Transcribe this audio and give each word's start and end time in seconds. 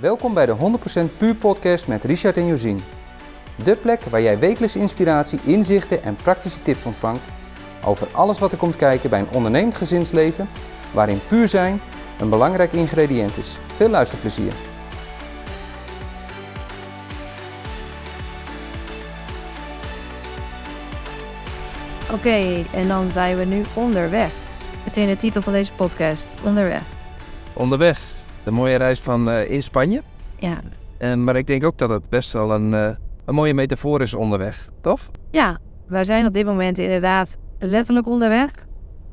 Welkom 0.00 0.34
bij 0.34 0.46
de 0.46 0.56
100% 1.14 1.16
Puur 1.18 1.34
Podcast 1.34 1.86
met 1.86 2.04
Richard 2.04 2.36
en 2.36 2.46
Josien. 2.46 2.82
De 3.64 3.76
plek 3.76 4.02
waar 4.02 4.22
jij 4.22 4.38
wekelijks 4.38 4.76
inspiratie, 4.76 5.40
inzichten 5.44 6.02
en 6.02 6.16
praktische 6.16 6.62
tips 6.62 6.84
ontvangt 6.84 7.24
over 7.84 8.06
alles 8.12 8.38
wat 8.38 8.52
er 8.52 8.58
komt 8.58 8.76
kijken 8.76 9.10
bij 9.10 9.20
een 9.20 9.28
ondernemend 9.32 9.76
gezinsleven, 9.76 10.48
waarin 10.92 11.20
puur 11.28 11.48
zijn 11.48 11.80
een 12.20 12.30
belangrijk 12.30 12.72
ingrediënt 12.72 13.36
is. 13.36 13.56
Veel 13.76 13.88
luisterplezier. 13.88 14.52
Oké, 22.12 22.64
en 22.72 22.88
dan 22.88 23.12
zijn 23.12 23.36
we 23.36 23.44
nu 23.44 23.62
onderweg. 23.74 24.30
Meteen 24.84 25.06
de 25.06 25.16
titel 25.16 25.42
van 25.42 25.52
deze 25.52 25.72
podcast, 25.72 26.34
onderweg. 26.44 26.82
Onderweg. 27.52 28.15
De 28.46 28.52
mooie 28.52 28.76
reis 28.76 29.00
van 29.00 29.30
eh, 29.30 29.50
in 29.50 29.62
Spanje. 29.62 30.02
Ja, 30.38 30.60
En, 30.98 31.24
maar 31.24 31.36
ik 31.36 31.46
denk 31.46 31.64
ook 31.64 31.78
dat 31.78 31.90
het 31.90 32.08
best 32.08 32.32
wel 32.32 32.52
een, 32.52 32.74
eh, 32.74 32.88
een 33.24 33.34
mooie 33.34 33.54
metafoor 33.54 34.02
is 34.02 34.14
onderweg, 34.14 34.68
toch? 34.80 35.10
ja, 35.30 35.58
wij 35.86 36.04
zijn 36.04 36.26
op 36.26 36.32
dit 36.32 36.46
moment 36.46 36.78
inderdaad 36.78 37.36
letterlijk 37.58 38.06
onderweg. 38.06 38.48
Op 38.50 38.54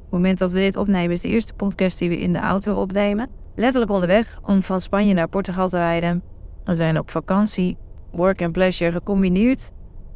het 0.01 0.11
moment 0.11 0.37
dat 0.37 0.51
we 0.51 0.59
dit 0.59 0.77
opnemen 0.77 1.11
is 1.11 1.21
de 1.21 1.27
eerste 1.27 1.53
podcast 1.53 1.99
die 1.99 2.09
we 2.09 2.19
in 2.19 2.33
de 2.33 2.39
auto 2.39 2.75
opnemen. 2.75 3.29
Letterlijk 3.55 3.91
onderweg 3.91 4.39
om 4.43 4.63
van 4.63 4.81
Spanje 4.81 5.13
naar 5.13 5.27
Portugal 5.27 5.69
te 5.69 5.77
rijden. 5.77 6.23
We 6.65 6.75
zijn 6.75 6.99
op 6.99 7.11
vakantie, 7.11 7.77
work 8.11 8.41
and 8.41 8.51
pleasure 8.51 8.91
gecombineerd. 8.91 9.71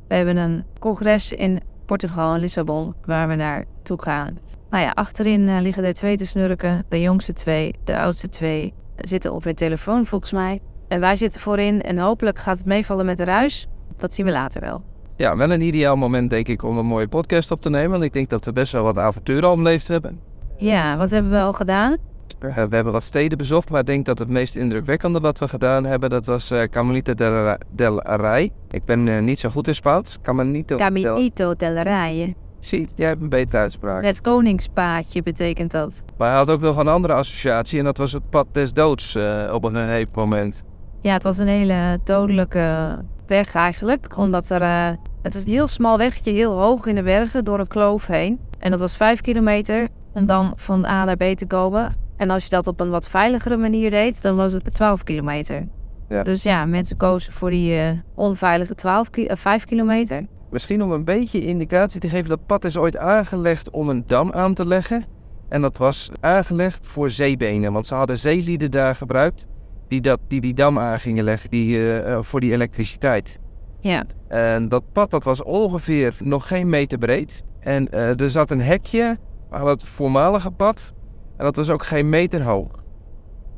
We 0.07 0.15
hebben 0.15 0.37
een 0.37 0.63
congres 0.79 1.31
in 1.31 1.61
Portugal 1.85 2.33
in 2.33 2.39
Lissabon 2.39 2.93
waar 3.05 3.27
we 3.27 3.35
naartoe 3.35 4.01
gaan. 4.01 4.37
Nou 4.69 4.83
ja, 4.83 4.91
achterin 4.91 5.47
eh, 5.47 5.61
liggen 5.61 5.83
er 5.83 5.93
twee 5.93 6.17
te 6.17 6.25
snurken. 6.25 6.85
De 6.89 7.01
jongste 7.01 7.33
twee, 7.33 7.75
de 7.83 7.99
oudste 7.99 8.29
twee 8.29 8.73
zitten 8.97 9.33
op 9.33 9.43
hun 9.43 9.55
telefoon 9.55 10.05
volgens 10.05 10.31
mij. 10.31 10.61
En 10.87 10.99
wij 10.99 11.15
zitten 11.15 11.41
voorin 11.41 11.81
en 11.81 11.97
hopelijk 11.97 12.39
gaat 12.39 12.57
het 12.57 12.65
meevallen 12.65 13.05
met 13.05 13.17
de 13.17 13.23
ruis. 13.23 13.67
Dat 13.97 14.13
zien 14.13 14.25
we 14.25 14.31
later 14.31 14.61
wel. 14.61 14.81
Ja, 15.15 15.37
wel 15.37 15.51
een 15.51 15.61
ideaal 15.61 15.95
moment 15.95 16.29
denk 16.29 16.47
ik 16.47 16.63
om 16.63 16.77
een 16.77 16.85
mooie 16.85 17.07
podcast 17.07 17.51
op 17.51 17.61
te 17.61 17.69
nemen. 17.69 17.91
Want 17.91 18.03
ik 18.03 18.13
denk 18.13 18.29
dat 18.29 18.45
we 18.45 18.51
best 18.51 18.71
wel 18.71 18.83
wat 18.83 18.97
avonturen 18.97 19.49
al 19.49 19.55
beleefd 19.55 19.87
hebben. 19.87 20.19
Ja, 20.57 20.97
wat 20.97 21.09
hebben 21.09 21.31
we 21.31 21.39
al 21.39 21.53
gedaan? 21.53 21.97
We 22.39 22.51
hebben 22.51 22.91
wat 22.91 23.03
steden 23.03 23.37
bezocht, 23.37 23.69
maar 23.69 23.79
ik 23.79 23.85
denk 23.85 24.05
dat 24.05 24.19
het 24.19 24.29
meest 24.29 24.55
indrukwekkende 24.55 25.19
wat 25.19 25.39
we 25.39 25.47
gedaan 25.47 25.85
hebben, 25.85 26.09
dat 26.09 26.25
was 26.25 26.51
eh 26.51 26.63
Caminito 26.63 27.13
del, 27.13 27.31
Ra- 27.31 27.57
del 27.71 28.01
Rey. 28.01 28.51
Ik 28.71 28.85
ben 28.85 29.07
eh, 29.07 29.19
niet 29.21 29.39
zo 29.39 29.49
goed 29.49 29.67
in 29.67 29.75
Spaans. 29.75 30.17
Caminito 30.21 30.75
del... 30.77 30.85
Caminito 30.85 31.55
del 31.55 31.75
Rey. 31.77 32.35
Zie, 32.67 32.87
jij 32.95 33.07
hebt 33.07 33.21
een 33.21 33.29
betere 33.29 33.57
uitspraak. 33.57 34.03
Het 34.03 34.21
koningspaadje 34.21 35.23
betekent 35.23 35.71
dat. 35.71 36.03
Maar 36.17 36.27
hij 36.27 36.37
had 36.37 36.49
ook 36.49 36.61
nog 36.61 36.77
een 36.77 36.87
andere 36.87 37.13
associatie 37.13 37.79
en 37.79 37.85
dat 37.85 37.97
was 37.97 38.11
het 38.11 38.29
pad 38.29 38.47
des 38.51 38.73
doods 38.73 39.15
eh, 39.15 39.49
op 39.53 39.63
een 39.63 39.75
gegeven 39.75 40.11
moment. 40.15 40.63
Ja, 41.01 41.13
het 41.13 41.23
was 41.23 41.37
een 41.37 41.47
hele 41.47 41.99
dodelijke 42.03 42.97
weg 43.27 43.55
eigenlijk. 43.55 44.17
Omdat 44.17 44.49
er... 44.49 44.61
eh, 44.61 44.89
het 45.21 45.35
is 45.35 45.41
een 45.43 45.51
heel 45.51 45.67
smal 45.67 45.97
weggetje, 45.97 46.31
heel 46.31 46.59
hoog 46.59 46.85
in 46.85 46.95
de 46.95 47.03
bergen, 47.03 47.43
door 47.45 47.59
een 47.59 47.67
kloof 47.67 48.05
heen. 48.07 48.39
En 48.59 48.71
dat 48.71 48.79
was 48.79 48.97
vijf 48.97 49.21
kilometer 49.21 49.87
om 50.13 50.25
dan 50.25 50.53
van 50.55 50.85
A 50.85 51.03
naar 51.05 51.17
B 51.17 51.23
te 51.23 51.47
komen. 51.47 51.95
En 52.17 52.29
als 52.29 52.43
je 52.43 52.49
dat 52.49 52.67
op 52.67 52.79
een 52.79 52.89
wat 52.89 53.09
veiligere 53.09 53.57
manier 53.57 53.89
deed, 53.89 54.21
dan 54.21 54.35
was 54.35 54.53
het 54.53 54.73
12 54.73 55.03
kilometer. 55.03 55.67
Ja. 56.09 56.23
Dus 56.23 56.43
ja, 56.43 56.65
mensen 56.65 56.97
kozen 56.97 57.33
voor 57.33 57.49
die 57.49 57.79
eh, 57.79 57.89
onveilige 58.15 58.75
12 58.75 59.09
ki- 59.09 59.25
eh, 59.25 59.35
5 59.35 59.65
kilometer. 59.65 60.25
Misschien 60.49 60.83
om 60.83 60.91
een 60.91 61.03
beetje 61.03 61.45
indicatie 61.45 61.99
te 61.99 62.09
geven, 62.09 62.29
dat 62.29 62.45
pad 62.45 62.65
is 62.65 62.77
ooit 62.77 62.97
aangelegd 62.97 63.69
om 63.69 63.89
een 63.89 64.03
dam 64.05 64.31
aan 64.31 64.53
te 64.53 64.67
leggen. 64.67 65.05
En 65.49 65.61
dat 65.61 65.77
was 65.77 66.09
aangelegd 66.19 66.87
voor 66.87 67.09
zeebenen, 67.09 67.73
want 67.73 67.87
ze 67.87 67.95
hadden 67.95 68.17
zeelieden 68.17 68.71
daar 68.71 68.95
gebruikt 68.95 69.47
die 69.87 70.01
dat, 70.01 70.19
die, 70.27 70.41
die 70.41 70.53
dam 70.53 70.79
aan 70.79 70.99
gingen 70.99 71.23
leggen 71.23 71.49
die, 71.49 71.75
eh, 71.75 72.13
eh, 72.13 72.21
voor 72.21 72.39
die 72.39 72.51
elektriciteit. 72.51 73.39
Ja. 73.79 74.03
En 74.27 74.69
dat 74.69 74.83
pad 74.91 75.09
dat 75.09 75.23
was 75.23 75.43
ongeveer 75.43 76.15
nog 76.19 76.47
geen 76.47 76.69
meter 76.69 76.97
breed. 76.97 77.43
En 77.59 77.89
eh, 77.89 78.19
er 78.19 78.29
zat 78.29 78.51
een 78.51 78.61
hekje 78.61 79.17
aan 79.49 79.67
het 79.67 79.83
voormalige 79.83 80.51
pad 80.51 80.93
en 81.37 81.45
dat 81.45 81.55
was 81.55 81.69
ook 81.69 81.83
geen 81.83 82.09
meter 82.09 82.43
hoog. 82.43 82.83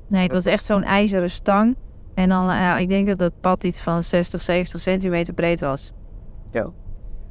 Nee, 0.08 0.24
het 0.24 0.32
was 0.32 0.46
echt 0.46 0.66
zo'n 0.66 0.84
ijzeren 0.84 1.30
stang. 1.30 1.76
En 2.14 2.30
dan, 2.30 2.46
ja, 2.46 2.78
ik 2.78 2.90
denk 2.90 3.08
dat 3.08 3.20
het 3.20 3.42
pad 3.42 3.64
iets 3.64 3.80
van 3.80 4.04
60, 4.04 4.42
70 4.42 4.82
centimeter 4.82 5.34
breed 5.34 5.60
was. 5.60 5.94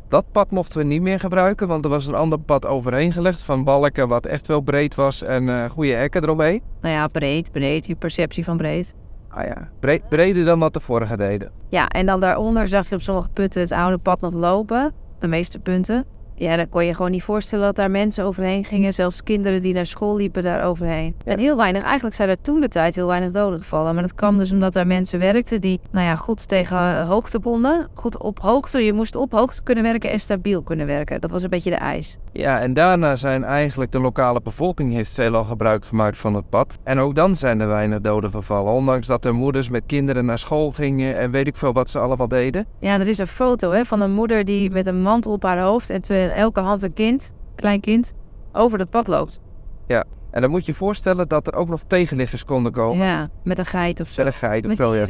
Dat 0.09 0.27
pad 0.33 0.51
mochten 0.51 0.79
we 0.79 0.85
niet 0.87 1.03
meer 1.03 1.21
gebruiken, 1.21 1.69
want 1.69 1.85
er 1.85 1.91
was 1.91 2.07
een 2.07 2.15
ander 2.15 2.39
pad 2.39 2.67
overheen 2.67 3.13
gelegd 3.13 3.43
van 3.43 3.65
balken 3.65 4.09
wat 4.09 4.27
echt 4.27 4.47
wel 4.47 4.61
breed 4.61 4.95
was 4.95 5.23
en 5.23 5.49
eh, 5.49 5.71
goede 5.71 5.93
hekken 5.93 6.23
eromheen. 6.23 6.63
Nou 6.81 6.95
ja, 6.95 7.07
breed, 7.07 7.53
breed, 7.53 7.87
je 7.87 7.95
perceptie 7.95 8.45
van 8.45 8.57
breed. 8.57 8.95
Ah 9.29 9.45
ja, 9.45 9.69
bre- 9.81 10.01
breder 10.09 10.45
dan 10.45 10.59
wat 10.59 10.73
de 10.73 10.81
vorige 10.81 11.17
deden. 11.17 11.51
Ja, 11.69 11.89
en 11.89 12.07
dan 12.07 12.21
daaronder 12.21 12.69
zag 12.69 12.89
je 12.89 12.95
op 12.95 13.01
sommige 13.01 13.29
punten 13.33 13.61
het 13.61 13.73
oude 13.73 13.99
pad 13.99 14.21
nog 14.21 14.33
lopen. 14.33 14.93
De 15.19 15.27
meeste 15.29 15.59
punten. 15.59 16.05
Ja, 16.39 16.57
dan 16.57 16.69
kon 16.69 16.85
je 16.85 16.95
gewoon 16.95 17.11
niet 17.11 17.23
voorstellen 17.23 17.65
dat 17.65 17.77
daar 17.77 17.91
mensen 17.91 18.25
overheen 18.25 18.65
gingen. 18.65 18.95
Zelfs 18.95 19.23
kinderen 19.23 19.63
die 19.63 19.75
naar 19.75 19.87
school 19.87 20.17
liepen 20.17 20.43
daar 20.43 20.65
overheen. 20.65 21.15
Ja. 21.25 21.33
En 21.33 21.39
heel 21.39 21.57
weinig, 21.57 21.83
eigenlijk 21.83 22.15
zijn 22.15 22.29
er 22.29 22.41
toen 22.41 22.61
de 22.61 22.69
tijd 22.69 22.95
heel 22.95 23.07
weinig 23.07 23.31
doden 23.31 23.59
gevallen. 23.59 23.95
Maar 23.95 24.03
dat 24.03 24.15
kwam 24.15 24.39
dus 24.39 24.53
omdat 24.53 24.73
daar 24.73 24.87
mensen 24.87 25.19
werkten 25.19 25.61
die, 25.61 25.81
nou 25.91 26.07
ja, 26.07 26.17
goed 26.17 26.49
tegen 26.49 26.77
eh, 26.77 27.09
hoogte 27.09 27.39
bonden. 27.39 27.89
Goed 27.95 28.19
op 28.19 28.39
hoogte. 28.41 28.85
Je 28.85 28.93
moest 28.93 29.17
op 29.17 29.33
hoogte 29.33 29.63
kunnen 29.63 29.85
werken 29.85 30.11
en 30.11 30.21
stabiel 30.21 30.63
kunnen 30.63 30.87
werken. 30.87 31.21
Dat 31.21 31.31
was 31.31 31.43
een 31.43 31.51
beetje 31.51 31.71
de 31.71 31.77
eis. 31.77 32.19
Ja, 32.33 32.61
en 32.61 32.75
daarna 32.75 33.17
zijn 33.17 33.45
eigenlijk 33.45 33.93
de 33.93 34.01
lokale 34.01 34.41
bevolking 34.45 34.93
heeft 34.93 35.13
veelal 35.13 35.45
gebruik 35.45 35.85
gemaakt 35.85 36.19
van 36.19 36.35
het 36.35 36.49
pad. 36.49 36.79
En 36.83 36.99
ook 36.99 37.15
dan 37.15 37.37
zijn 37.37 37.61
er 37.61 37.69
weinig 37.69 38.01
doden 38.01 38.31
gevallen, 38.31 38.73
ondanks 38.73 39.07
dat 39.07 39.25
er 39.25 39.35
moeders 39.35 39.69
met 39.69 39.83
kinderen 39.87 40.25
naar 40.25 40.39
school 40.39 40.71
gingen 40.71 41.17
en 41.19 41.31
weet 41.31 41.47
ik 41.47 41.57
veel 41.57 41.73
wat 41.73 41.91
ze 41.91 41.99
allemaal 41.99 42.29
deden. 42.29 42.67
Ja, 42.79 43.01
er 43.01 43.09
is 43.09 43.19
een 43.19 43.27
foto 43.27 43.71
hè, 43.71 43.85
van 43.85 44.01
een 44.01 44.13
moeder 44.13 44.45
die 44.45 44.71
met 44.71 44.87
een 44.87 45.03
mantel 45.03 45.33
op 45.33 45.43
haar 45.43 45.61
hoofd 45.61 45.91
en 45.91 46.01
twee- 46.01 46.28
elke 46.31 46.61
hand 46.61 46.83
een 46.83 46.93
kind, 46.93 47.33
klein 47.55 47.81
kind, 47.81 48.15
over 48.53 48.79
het 48.79 48.91
pad 48.91 49.07
loopt. 49.07 49.41
En 50.31 50.41
dan 50.41 50.51
moet 50.51 50.67
je 50.67 50.73
je 50.73 50.79
voorstellen 50.79 51.29
dat 51.29 51.47
er 51.47 51.55
ook 51.55 51.69
nog 51.69 51.83
tegenliggers 51.87 52.45
konden 52.45 52.73
komen. 52.73 53.07
Ja, 53.07 53.29
met 53.43 53.59
een 53.59 53.67
geit 53.67 54.01
of 54.01 54.07
zo. 54.07 54.13
Zelligheid 54.15 54.63
of 54.63 54.69
Met 54.69 54.77
zo, 54.77 54.95
ja. 54.95 55.07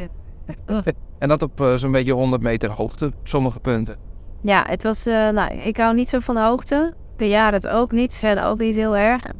En 1.19 1.27
dat 1.27 1.41
op 1.41 1.61
eh, 1.61 1.73
zo'n 1.73 1.91
beetje 1.91 2.13
100 2.13 2.41
meter 2.41 2.71
hoogte, 2.71 3.05
op 3.05 3.13
sommige 3.27 3.59
punten. 3.59 3.97
Ja, 4.41 4.63
het 4.67 4.83
was, 4.83 5.05
eh, 5.05 5.29
nou, 5.29 5.53
ik 5.53 5.77
hou 5.77 5.95
niet 5.95 6.09
zo 6.09 6.19
van 6.19 6.35
de 6.35 6.41
hoogte. 6.41 6.93
De 7.17 7.27
jaren 7.27 7.53
het 7.53 7.67
ook 7.67 7.91
niet, 7.91 8.13
ze 8.13 8.19
zijn 8.19 8.39
ook 8.39 8.59
niet 8.59 8.75
heel 8.75 8.95
erg. 8.95 9.21
Dus 9.21 9.31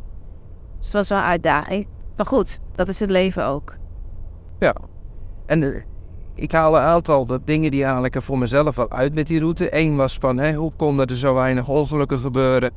het 0.79 0.91
was 0.91 1.09
wel 1.09 1.17
een 1.17 1.23
uitdaging. 1.23 1.87
Maar 2.15 2.25
goed, 2.25 2.59
dat 2.75 2.87
is 2.87 2.99
het 2.99 3.09
leven 3.09 3.45
ook. 3.45 3.75
Ja. 4.59 4.75
En 5.45 5.63
eh, 5.63 5.81
ik 6.39 6.51
haal 6.51 6.75
een 6.75 6.81
aantal 6.81 7.27
dingen 7.45 7.71
die 7.71 7.85
haal 7.85 8.05
ik 8.05 8.15
er 8.15 8.21
voor 8.21 8.37
mezelf 8.37 8.75
wel 8.75 8.91
uit 8.91 9.13
met 9.13 9.27
die 9.27 9.39
route. 9.39 9.77
Eén 9.77 9.95
was 9.95 10.17
van, 10.17 10.37
hè, 10.37 10.53
hoe 10.53 10.71
konden 10.75 11.07
er 11.07 11.17
zo 11.17 11.33
weinig 11.33 11.67
ongelukken 11.67 12.19
gebeuren? 12.19 12.71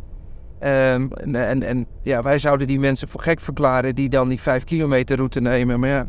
Ehm, 0.58 1.06
en, 1.12 1.34
en, 1.34 1.62
en 1.62 1.86
ja, 2.02 2.22
wij 2.22 2.38
zouden 2.38 2.66
die 2.66 2.78
mensen 2.78 3.08
voor 3.08 3.20
gek 3.20 3.40
verklaren 3.40 3.94
die 3.94 4.08
dan 4.08 4.28
die 4.28 4.40
5 4.40 4.64
kilometer 4.64 5.16
route 5.16 5.40
nemen. 5.40 5.80
Maar 5.80 5.88
ja, 5.88 6.06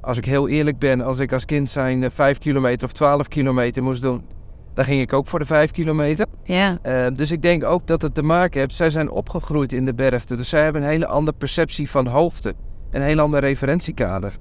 als 0.00 0.16
ik 0.16 0.24
heel 0.24 0.48
eerlijk 0.48 0.78
ben, 0.78 1.00
als 1.00 1.18
ik 1.18 1.32
als 1.32 1.44
kind 1.44 1.68
zijn 1.68 2.02
eh, 2.02 2.10
5 2.14 2.38
kilometer 2.38 2.86
of 2.86 2.92
12 2.92 3.28
kilometer 3.28 3.82
moest 3.82 4.02
doen, 4.02 4.24
dan 4.74 4.84
ging 4.84 5.00
ik 5.00 5.12
ook 5.12 5.26
voor 5.26 5.38
de 5.38 5.44
5 5.44 5.70
kilometer. 5.70 6.26
Ja, 6.44 6.78
Eh, 6.82 7.06
dus 7.14 7.30
ik 7.30 7.42
denk 7.42 7.64
ook 7.64 7.86
dat 7.86 8.02
het 8.02 8.14
te 8.14 8.22
maken 8.22 8.60
heeft. 8.60 8.74
Zij 8.74 8.90
zijn 8.90 9.10
opgegroeid 9.10 9.72
in 9.72 9.84
de 9.84 9.94
bergte. 9.94 10.36
Dus 10.36 10.48
zij 10.48 10.62
hebben 10.62 10.82
een 10.82 10.88
hele 10.88 11.06
andere 11.06 11.36
perceptie 11.36 11.90
van 11.90 12.06
hoogte. 12.06 12.54
Een 12.90 13.02
heel 13.02 13.18
ander 13.18 13.40
referentiekader. 13.40 14.38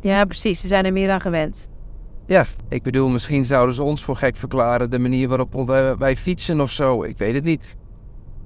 Ja, 0.00 0.24
precies. 0.24 0.60
Ze 0.60 0.66
zijn 0.66 0.84
er 0.84 0.92
meer 0.92 1.10
aan 1.10 1.20
gewend. 1.20 1.68
Ja, 2.26 2.44
ik 2.68 2.82
bedoel, 2.82 3.08
misschien 3.08 3.44
zouden 3.44 3.74
ze 3.74 3.82
ons 3.82 4.04
voor 4.04 4.16
gek 4.16 4.36
verklaren. 4.36 4.90
De 4.90 4.98
manier 4.98 5.28
waarop 5.28 5.66
wij, 5.66 5.96
wij 5.96 6.16
fietsen 6.16 6.60
of 6.60 6.70
zo. 6.70 7.02
Ik 7.02 7.18
weet 7.18 7.34
het 7.34 7.44
niet. 7.44 7.76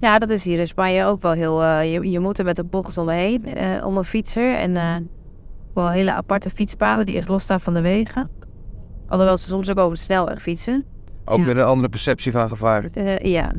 Ja, 0.00 0.18
dat 0.18 0.30
is 0.30 0.44
hier 0.44 0.58
in 0.58 0.66
Spanje 0.68 1.04
ook 1.04 1.22
wel 1.22 1.32
heel... 1.32 1.62
eh, 1.62 1.92
je, 1.92 2.10
je 2.10 2.20
moet 2.20 2.38
er 2.38 2.44
met 2.44 2.58
een 2.58 2.68
bocht 2.70 2.98
omheen, 2.98 3.44
eh, 3.44 3.86
om 3.86 3.96
een 3.96 4.04
fietser. 4.04 4.56
En 4.56 4.76
eh, 4.76 4.94
wel 5.74 5.90
hele 5.90 6.12
aparte 6.12 6.50
fietspaden 6.50 7.06
die 7.06 7.16
echt 7.16 7.28
losstaan 7.28 7.60
van 7.60 7.74
de 7.74 7.80
wegen. 7.80 8.30
Alhoewel 9.08 9.36
ze 9.36 9.46
soms 9.46 9.70
ook 9.70 9.78
over 9.78 9.96
de 9.96 10.02
snelweg 10.02 10.42
fietsen. 10.42 10.84
Ook 11.24 11.38
Ja. 11.38 11.44
met 11.44 11.56
een 11.56 11.62
andere 11.64 11.88
perceptie 11.88 12.32
van 12.32 12.48
gevaar. 12.48 12.88
Ja, 13.22 13.52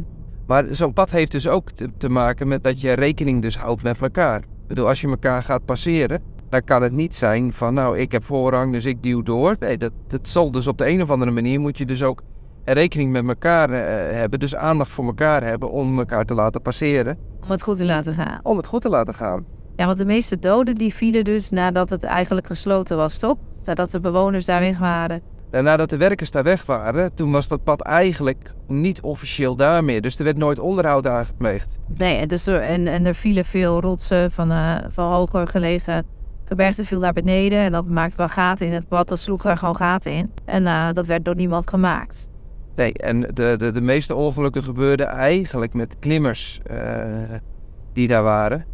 Maar 0.47 0.65
zo'n 0.69 0.93
pad 0.93 1.11
heeft 1.11 1.31
dus 1.31 1.47
ook 1.47 1.71
te, 1.71 1.89
te 1.97 2.09
maken 2.09 2.47
met 2.47 2.63
dat 2.63 2.81
je 2.81 2.91
rekening 2.93 3.41
dus 3.41 3.57
houdt 3.57 3.83
met 3.83 4.01
elkaar. 4.01 4.37
Ik 4.39 4.67
bedoel, 4.67 4.87
als 4.87 5.01
je 5.01 5.07
elkaar 5.07 5.43
gaat 5.43 5.65
passeren, 5.65 6.21
dan 6.49 6.63
kan 6.63 6.81
het 6.81 6.91
niet 6.91 7.15
zijn 7.15 7.53
van 7.53 7.73
nou, 7.73 7.97
ik 7.97 8.11
heb 8.11 8.23
voorrang, 8.23 8.71
dus 8.71 8.85
ik 8.85 9.03
duw 9.03 9.23
door. 9.23 9.55
Nee, 9.59 9.77
dat, 9.77 9.91
dat 10.07 10.27
zal 10.27 10.51
dus 10.51 10.67
op 10.67 10.77
de 10.77 10.87
een 10.87 11.01
of 11.01 11.11
andere 11.11 11.31
manier 11.31 11.59
moet 11.59 11.77
je 11.77 11.85
dus 11.85 12.03
ook 12.03 12.21
rekening 12.63 13.11
met 13.11 13.27
elkaar 13.27 13.69
eh, 13.69 14.15
hebben. 14.15 14.39
Dus 14.39 14.55
aandacht 14.55 14.91
voor 14.91 15.05
elkaar 15.05 15.43
hebben 15.43 15.71
om 15.71 15.97
elkaar 15.97 16.25
te 16.25 16.33
laten 16.33 16.61
passeren. 16.61 17.17
om 17.43 17.51
het 17.51 17.61
goed 17.61 17.77
te 17.77 17.85
laten 17.85 18.13
gaan. 18.13 18.39
Om 18.43 18.57
het 18.57 18.67
goed 18.67 18.81
te 18.81 18.89
laten 18.89 19.13
gaan. 19.13 19.45
Ja, 19.75 19.85
want 19.85 19.97
de 19.97 20.05
meeste 20.05 20.39
doden 20.39 20.75
die 20.75 20.93
vielen 20.93 21.23
dus 21.23 21.49
nadat 21.49 21.89
het 21.89 22.03
eigenlijk 22.03 22.47
gesloten 22.47 22.97
was, 22.97 23.17
toch? 23.17 23.37
Nadat 23.63 23.91
de 23.91 23.99
bewoners 23.99 24.45
daar 24.45 24.59
weg 24.59 24.77
waren. 24.77 25.21
En 25.51 25.63
nadat 25.63 25.89
de 25.89 25.97
werkers 25.97 26.31
daar 26.31 26.43
weg 26.43 26.65
waren, 26.65 27.13
toen 27.13 27.31
was 27.31 27.47
dat 27.47 27.63
pad 27.63 27.81
eigenlijk 27.81 28.53
niet 28.67 29.01
officieel 29.01 29.55
daar 29.55 29.83
meer. 29.83 30.01
Dus 30.01 30.17
er 30.17 30.23
werd 30.23 30.37
nooit 30.37 30.59
onderhoud 30.59 31.07
aangepleegd. 31.07 31.79
Nee, 31.97 32.17
en, 32.17 32.27
dus 32.27 32.47
er, 32.47 32.61
en, 32.61 32.87
en 32.87 33.05
er 33.05 33.15
vielen 33.15 33.45
veel 33.45 33.81
rotsen 33.81 34.31
van, 34.31 34.51
eh, 34.51 34.75
van 34.89 35.11
hoger 35.11 35.47
gelegen 35.47 36.05
gebergte 36.45 36.83
viel 36.83 36.99
naar 36.99 37.13
beneden 37.13 37.59
en 37.59 37.71
dat 37.71 37.85
maakte 37.87 38.17
wel 38.17 38.29
gaten 38.29 38.67
in 38.67 38.73
het 38.73 38.87
pad. 38.87 39.07
Dat 39.07 39.19
sloeg 39.19 39.45
er 39.45 39.57
gewoon 39.57 39.75
gaten 39.75 40.11
in. 40.11 40.31
En 40.45 40.67
eh, 40.67 40.91
dat 40.93 41.07
werd 41.07 41.25
door 41.25 41.35
niemand 41.35 41.69
gemaakt. 41.69 42.27
Nee, 42.75 42.93
en 42.93 43.21
de, 43.21 43.55
de, 43.57 43.71
de 43.71 43.81
meeste 43.81 44.15
ongelukken 44.15 44.63
gebeurden 44.63 45.07
eigenlijk 45.07 45.73
met 45.73 45.99
klimmers 45.99 46.59
eh, 46.63 46.77
die 47.93 48.07
daar 48.07 48.23
waren. 48.23 48.65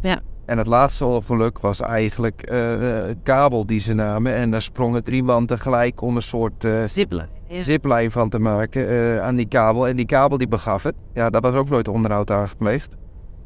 Ja. 0.00 0.20
En 0.48 0.58
het 0.58 0.66
laatste 0.66 1.04
ongeluk 1.04 1.58
was 1.58 1.80
eigenlijk 1.80 2.42
eh, 2.42 3.08
een 3.08 3.22
kabel 3.22 3.66
die 3.66 3.80
ze 3.80 3.94
namen. 3.94 4.34
En 4.34 4.50
daar 4.50 4.62
sprongen 4.62 5.04
drie 5.04 5.22
man 5.22 5.46
tegelijk 5.46 6.00
om 6.00 6.16
een 6.16 6.22
soort 6.22 6.64
eh. 6.64 6.86
Ja. 6.86 7.62
ziplijn 7.62 8.10
van 8.10 8.28
te 8.28 8.38
maken 8.38 8.88
eh, 8.88 9.20
aan 9.20 9.36
die 9.36 9.48
kabel. 9.48 9.88
En 9.88 9.96
die 9.96 10.06
kabel 10.06 10.38
die 10.38 10.48
begaf 10.48 10.82
het. 10.82 10.94
Ja, 11.14 11.30
daar 11.30 11.40
was 11.40 11.54
ook 11.54 11.68
nooit 11.68 11.88
onderhoud 11.88 12.30
aan 12.30 12.48
gepleegd. 12.48 12.96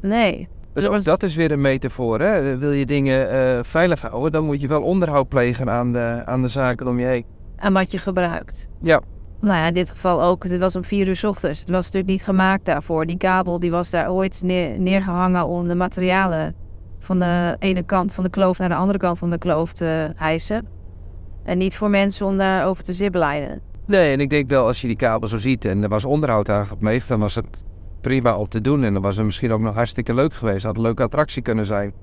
Nee. 0.01 0.47
Dus 0.73 0.85
ook 0.85 1.03
dat 1.03 1.23
is 1.23 1.35
weer 1.35 1.51
een 1.51 1.61
metafoor. 1.61 2.19
Hè? 2.19 2.57
Wil 2.57 2.71
je 2.71 2.85
dingen 2.85 3.29
eh, 3.29 3.63
veilig 3.63 4.01
houden, 4.01 4.31
dan 4.31 4.45
moet 4.45 4.61
je 4.61 4.67
wel 4.67 4.81
onderhoud 4.81 5.29
plegen 5.29 5.69
aan 5.69 5.93
de, 5.93 6.21
aan 6.25 6.41
de 6.41 6.47
zaken 6.47 6.87
om 6.87 6.99
je 6.99 7.05
heen. 7.05 7.25
En 7.55 7.73
wat 7.73 7.91
je 7.91 7.97
gebruikt. 7.97 8.67
Ja. 8.81 9.01
Nou 9.41 9.55
ja, 9.55 9.67
in 9.67 9.73
dit 9.73 9.89
geval 9.89 10.23
ook. 10.23 10.43
Het 10.43 10.57
was 10.57 10.75
om 10.75 10.83
vier 10.83 11.07
uur 11.07 11.15
's 11.15 11.23
ochtends. 11.23 11.59
Het 11.59 11.69
was 11.69 11.85
natuurlijk 11.85 12.11
niet 12.11 12.23
gemaakt 12.23 12.65
daarvoor. 12.65 13.05
Die 13.05 13.17
kabel 13.17 13.59
die 13.59 13.71
was 13.71 13.89
daar 13.89 14.11
ooit 14.11 14.41
neer- 14.43 14.79
neergehangen 14.79 15.45
om 15.45 15.67
de 15.67 15.75
materialen 15.75 16.55
van 16.99 17.19
de 17.19 17.55
ene 17.59 17.83
kant 17.83 18.13
van 18.13 18.23
de 18.23 18.29
kloof 18.29 18.57
naar 18.57 18.69
de 18.69 18.75
andere 18.75 18.99
kant 18.99 19.17
van 19.17 19.29
de 19.29 19.37
kloof 19.37 19.73
te 19.73 20.11
hijsen. 20.15 20.67
En 21.43 21.57
niet 21.57 21.75
voor 21.77 21.89
mensen 21.89 22.25
om 22.25 22.37
daarover 22.37 22.83
te 22.83 22.93
zippelijnen. 22.93 23.61
Nee, 23.85 24.13
en 24.13 24.19
ik 24.19 24.29
denk 24.29 24.49
wel 24.49 24.65
als 24.65 24.81
je 24.81 24.87
die 24.87 24.95
kabel 24.95 25.27
zo 25.27 25.37
ziet 25.37 25.65
en 25.65 25.83
er 25.83 25.89
was 25.89 26.05
onderhoud 26.05 26.49
aan 26.49 26.65
gepleegd, 26.65 27.07
dan 27.07 27.19
was 27.19 27.35
het 27.35 27.45
prima 28.03 28.37
om 28.37 28.47
te 28.47 28.61
doen. 28.61 28.83
En 28.83 28.93
dan 28.93 29.01
was 29.01 29.15
het 29.15 29.25
misschien 29.25 29.51
ook 29.51 29.59
nog 29.61 29.75
hartstikke 29.75 30.13
leuk 30.13 30.33
geweest. 30.33 30.65
Had 30.65 30.75
een 30.75 30.81
leuke 30.81 31.03
attractie 31.03 31.41
kunnen 31.41 31.65
zijn. 31.65 31.93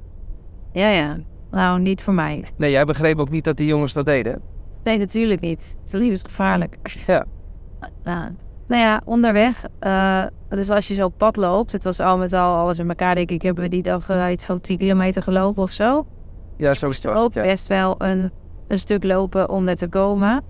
Ja, 0.73 0.89
ja. 0.89 1.17
Nou, 1.51 1.81
niet 1.81 2.03
voor 2.03 2.15
mij. 2.15 2.45
Nee, 2.57 2.71
jij 2.71 2.85
begreep 2.85 3.19
ook 3.19 3.31
niet 3.31 3.45
dat 3.45 3.57
die 3.57 3.67
jongens 3.67 3.93
dat 3.93 4.05
deden. 4.07 4.41
Nee, 4.85 4.99
natuurlijk 4.99 5.41
niet. 5.41 5.77
Het 5.85 5.93
is 5.95 6.01
levensgevaarlijk. 6.01 6.77
Ja. 7.07 7.25
Ja. 8.05 8.33
Nou 8.69 8.83
ja, 8.83 9.01
onderweg. 9.05 9.65
eh, 9.79 10.23
dus 10.49 10.71
als 10.71 10.89
je 10.89 10.95
zo 10.95 11.05
op 11.07 11.15
pad 11.17 11.37
loopt, 11.37 11.73
het 11.73 11.85
was 11.85 12.01
al 12.01 12.19
met 12.19 12.33
al 12.33 12.57
alles 12.57 12.79
in 12.79 12.89
elkaar, 12.89 13.15
denk 13.15 13.31
ik, 13.31 13.43
hebben 13.43 13.65
we 13.65 13.71
die 13.71 13.83
dag 13.83 14.09
eh, 14.09 14.31
iets 14.31 14.45
van 14.45 14.61
10 14.61 14.79
kilometer 14.79 15.23
gelopen 15.23 15.63
of 15.63 15.71
zo. 15.71 16.07
Ja, 16.57 16.75
zo 16.75 16.89
is 16.89 17.01
Dus 17.01 17.13
het. 17.13 17.21
ook 17.23 17.33
Ja. 17.35 17.43
best 17.43 17.67
wel 17.69 17.95
een, 17.99 18.31
een 18.69 18.79
stuk 18.79 19.05
lopen 19.05 19.49
om 19.49 19.69
er 19.69 19.77
te 19.77 19.89
komen. 19.89 20.43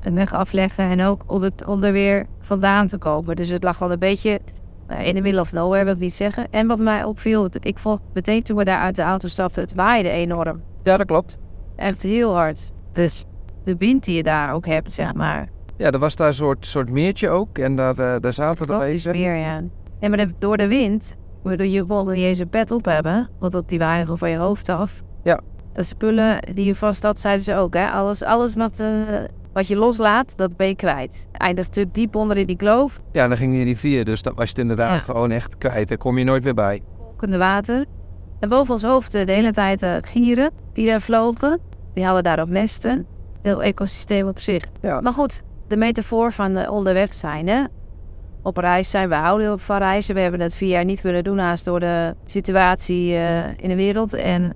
Een 0.00 0.14
weg 0.14 0.32
afleggen 0.34 0.84
en 0.88 1.00
ook 1.02 1.22
om, 1.26 1.42
het, 1.42 1.66
om 1.66 1.82
er 1.82 1.92
weer 1.92 2.26
vandaan 2.40 2.86
te 2.86 2.98
komen. 2.98 3.36
Dus 3.36 3.48
het 3.48 3.62
lag 3.62 3.78
wel 3.78 3.92
een 3.92 3.98
beetje 3.98 4.40
in 4.88 5.14
de 5.14 5.20
middle 5.20 5.40
of 5.40 5.52
nowhere, 5.52 5.84
wil 5.84 5.92
ik 5.94 5.98
niet 6.00 6.14
zeggen. 6.14 6.46
En 6.50 6.66
wat 6.66 6.78
mij 6.78 7.04
opviel, 7.04 7.48
ik 7.60 7.78
vond 7.78 8.00
meteen 8.14 8.42
toen 8.42 8.56
we 8.56 8.64
daar 8.64 8.80
uit 8.80 8.96
de 8.96 9.02
auto 9.02 9.28
stapten, 9.28 9.62
het 9.62 9.74
waaide 9.74 10.08
enorm. 10.08 10.62
ja, 10.82 10.96
dat 10.96 11.06
klopt. 11.06 11.38
Echt 11.76 12.02
heel 12.02 12.34
hard. 12.34 12.72
Dus 12.92 13.24
de 13.64 13.76
wind 13.76 14.04
die 14.04 14.16
je 14.16 14.22
daar 14.22 14.52
ook 14.52 14.66
hebt, 14.66 14.92
zeg 14.92 15.14
maar. 15.14 15.48
Ja, 15.76 15.90
er 15.90 15.98
was 15.98 16.16
daar 16.16 16.26
een 16.26 16.32
soort, 16.32 16.66
soort 16.66 16.90
meertje 16.90 17.28
ook. 17.28 17.58
En 17.58 17.76
daar, 17.76 17.98
eh, 17.98 18.20
daar 18.20 18.32
zaten 18.32 18.80
is 18.82 19.04
even. 19.04 19.20
meer, 19.20 19.36
ja. 19.36 19.60
Nee, 20.00 20.10
maar 20.10 20.26
de- 20.26 20.34
door 20.38 20.56
de 20.56 20.66
wind, 20.68 21.16
waardoor 21.42 21.66
je 21.66 21.84
kon 21.84 22.06
niet 22.06 22.16
eens 22.16 22.38
een 22.38 22.48
pet 22.48 22.70
op 22.70 22.84
hebben, 22.84 23.28
want 23.38 23.52
dat 23.52 23.68
die 23.68 23.78
waren 23.78 24.00
gewoon 24.02 24.18
van 24.18 24.30
je 24.30 24.38
hoofd 24.38 24.68
af. 24.68 25.02
Ja. 25.22 25.40
De 25.72 25.82
spullen 25.82 26.38
die 26.54 26.64
je 26.64 26.74
vast 26.74 27.02
had, 27.02 27.20
zeiden 27.20 27.44
ze 27.44 27.54
ook, 27.54 27.74
hè. 27.74 27.90
Alles, 27.90 28.22
alles 28.22 28.54
wat, 28.54 28.80
eh, 28.80 28.88
wat 29.56 29.66
je 29.66 29.76
loslaat, 29.76 30.36
dat 30.36 30.56
ben 30.56 30.66
je 30.68 30.76
kwijt. 30.76 31.28
Eindigt 31.32 31.68
natuurlijk 31.68 31.94
diep 31.94 32.14
onder 32.14 32.36
in 32.36 32.46
die 32.46 32.56
kloof, 32.56 33.00
Ja, 33.12 33.28
dan 33.28 33.36
ging 33.36 33.52
die 33.52 33.64
rivier. 33.64 34.04
Dus 34.04 34.22
dan 34.22 34.34
was 34.34 34.44
je 34.44 34.50
het 34.50 34.58
inderdaad 34.60 34.92
Ja. 34.92 34.98
gewoon 34.98 35.30
echt 35.30 35.58
kwijt. 35.58 35.88
Daar 35.88 35.98
kom 35.98 36.18
je 36.18 36.24
nooit 36.24 36.42
weer 36.44 36.54
bij. 36.54 36.80
kolkende 36.98 37.38
water. 37.38 37.84
En 38.40 38.48
boven 38.48 38.72
ons 38.72 38.82
hoofd 38.82 39.14
eh, 39.14 39.26
de 39.26 39.32
hele 39.32 39.52
tijd 39.52 39.82
eh, 39.82 39.94
gieren 40.00 40.50
die 40.72 40.86
daar 40.86 41.00
vlogen. 41.00 41.60
Die 41.94 42.04
hadden 42.04 42.22
daar 42.22 42.40
ook 42.40 42.48
nesten. 42.48 43.06
Heel 43.42 43.62
ecosysteem 43.62 44.28
op 44.28 44.38
zich. 44.38 44.64
Ja. 44.82 45.00
Maar 45.00 45.12
goed, 45.12 45.42
de 45.68 45.76
metafoor 45.76 46.32
van 46.32 46.56
eh, 46.56 46.70
onderweg 46.72 47.14
zijn, 47.14 47.48
hè. 47.48 47.64
Op 48.42 48.56
reis 48.56 48.90
zijn, 48.90 49.08
we 49.08 49.14
houden 49.14 49.46
heel 49.46 49.58
van 49.58 49.78
reizen. 49.78 50.14
We 50.14 50.20
hebben 50.20 50.40
het 50.40 50.54
vier 50.54 50.68
jaar 50.68 50.84
niet 50.84 51.00
kunnen 51.00 51.24
doen, 51.24 51.38
haast 51.38 51.64
door 51.64 51.80
de 51.80 52.14
situatie 52.26 53.12
in 53.56 53.68
de 53.68 53.76
wereld. 53.76 54.14
En 54.14 54.54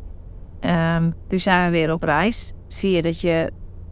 ehm 0.61 1.11
toen 1.29 1.41
zijn 1.41 1.65
we 1.71 1.79
weer 1.79 1.93
op 1.93 2.03
reis. 2.03 2.53
Zie 2.69 2.91
je 2.91 3.03
dat 3.03 3.21
je, 3.21 3.51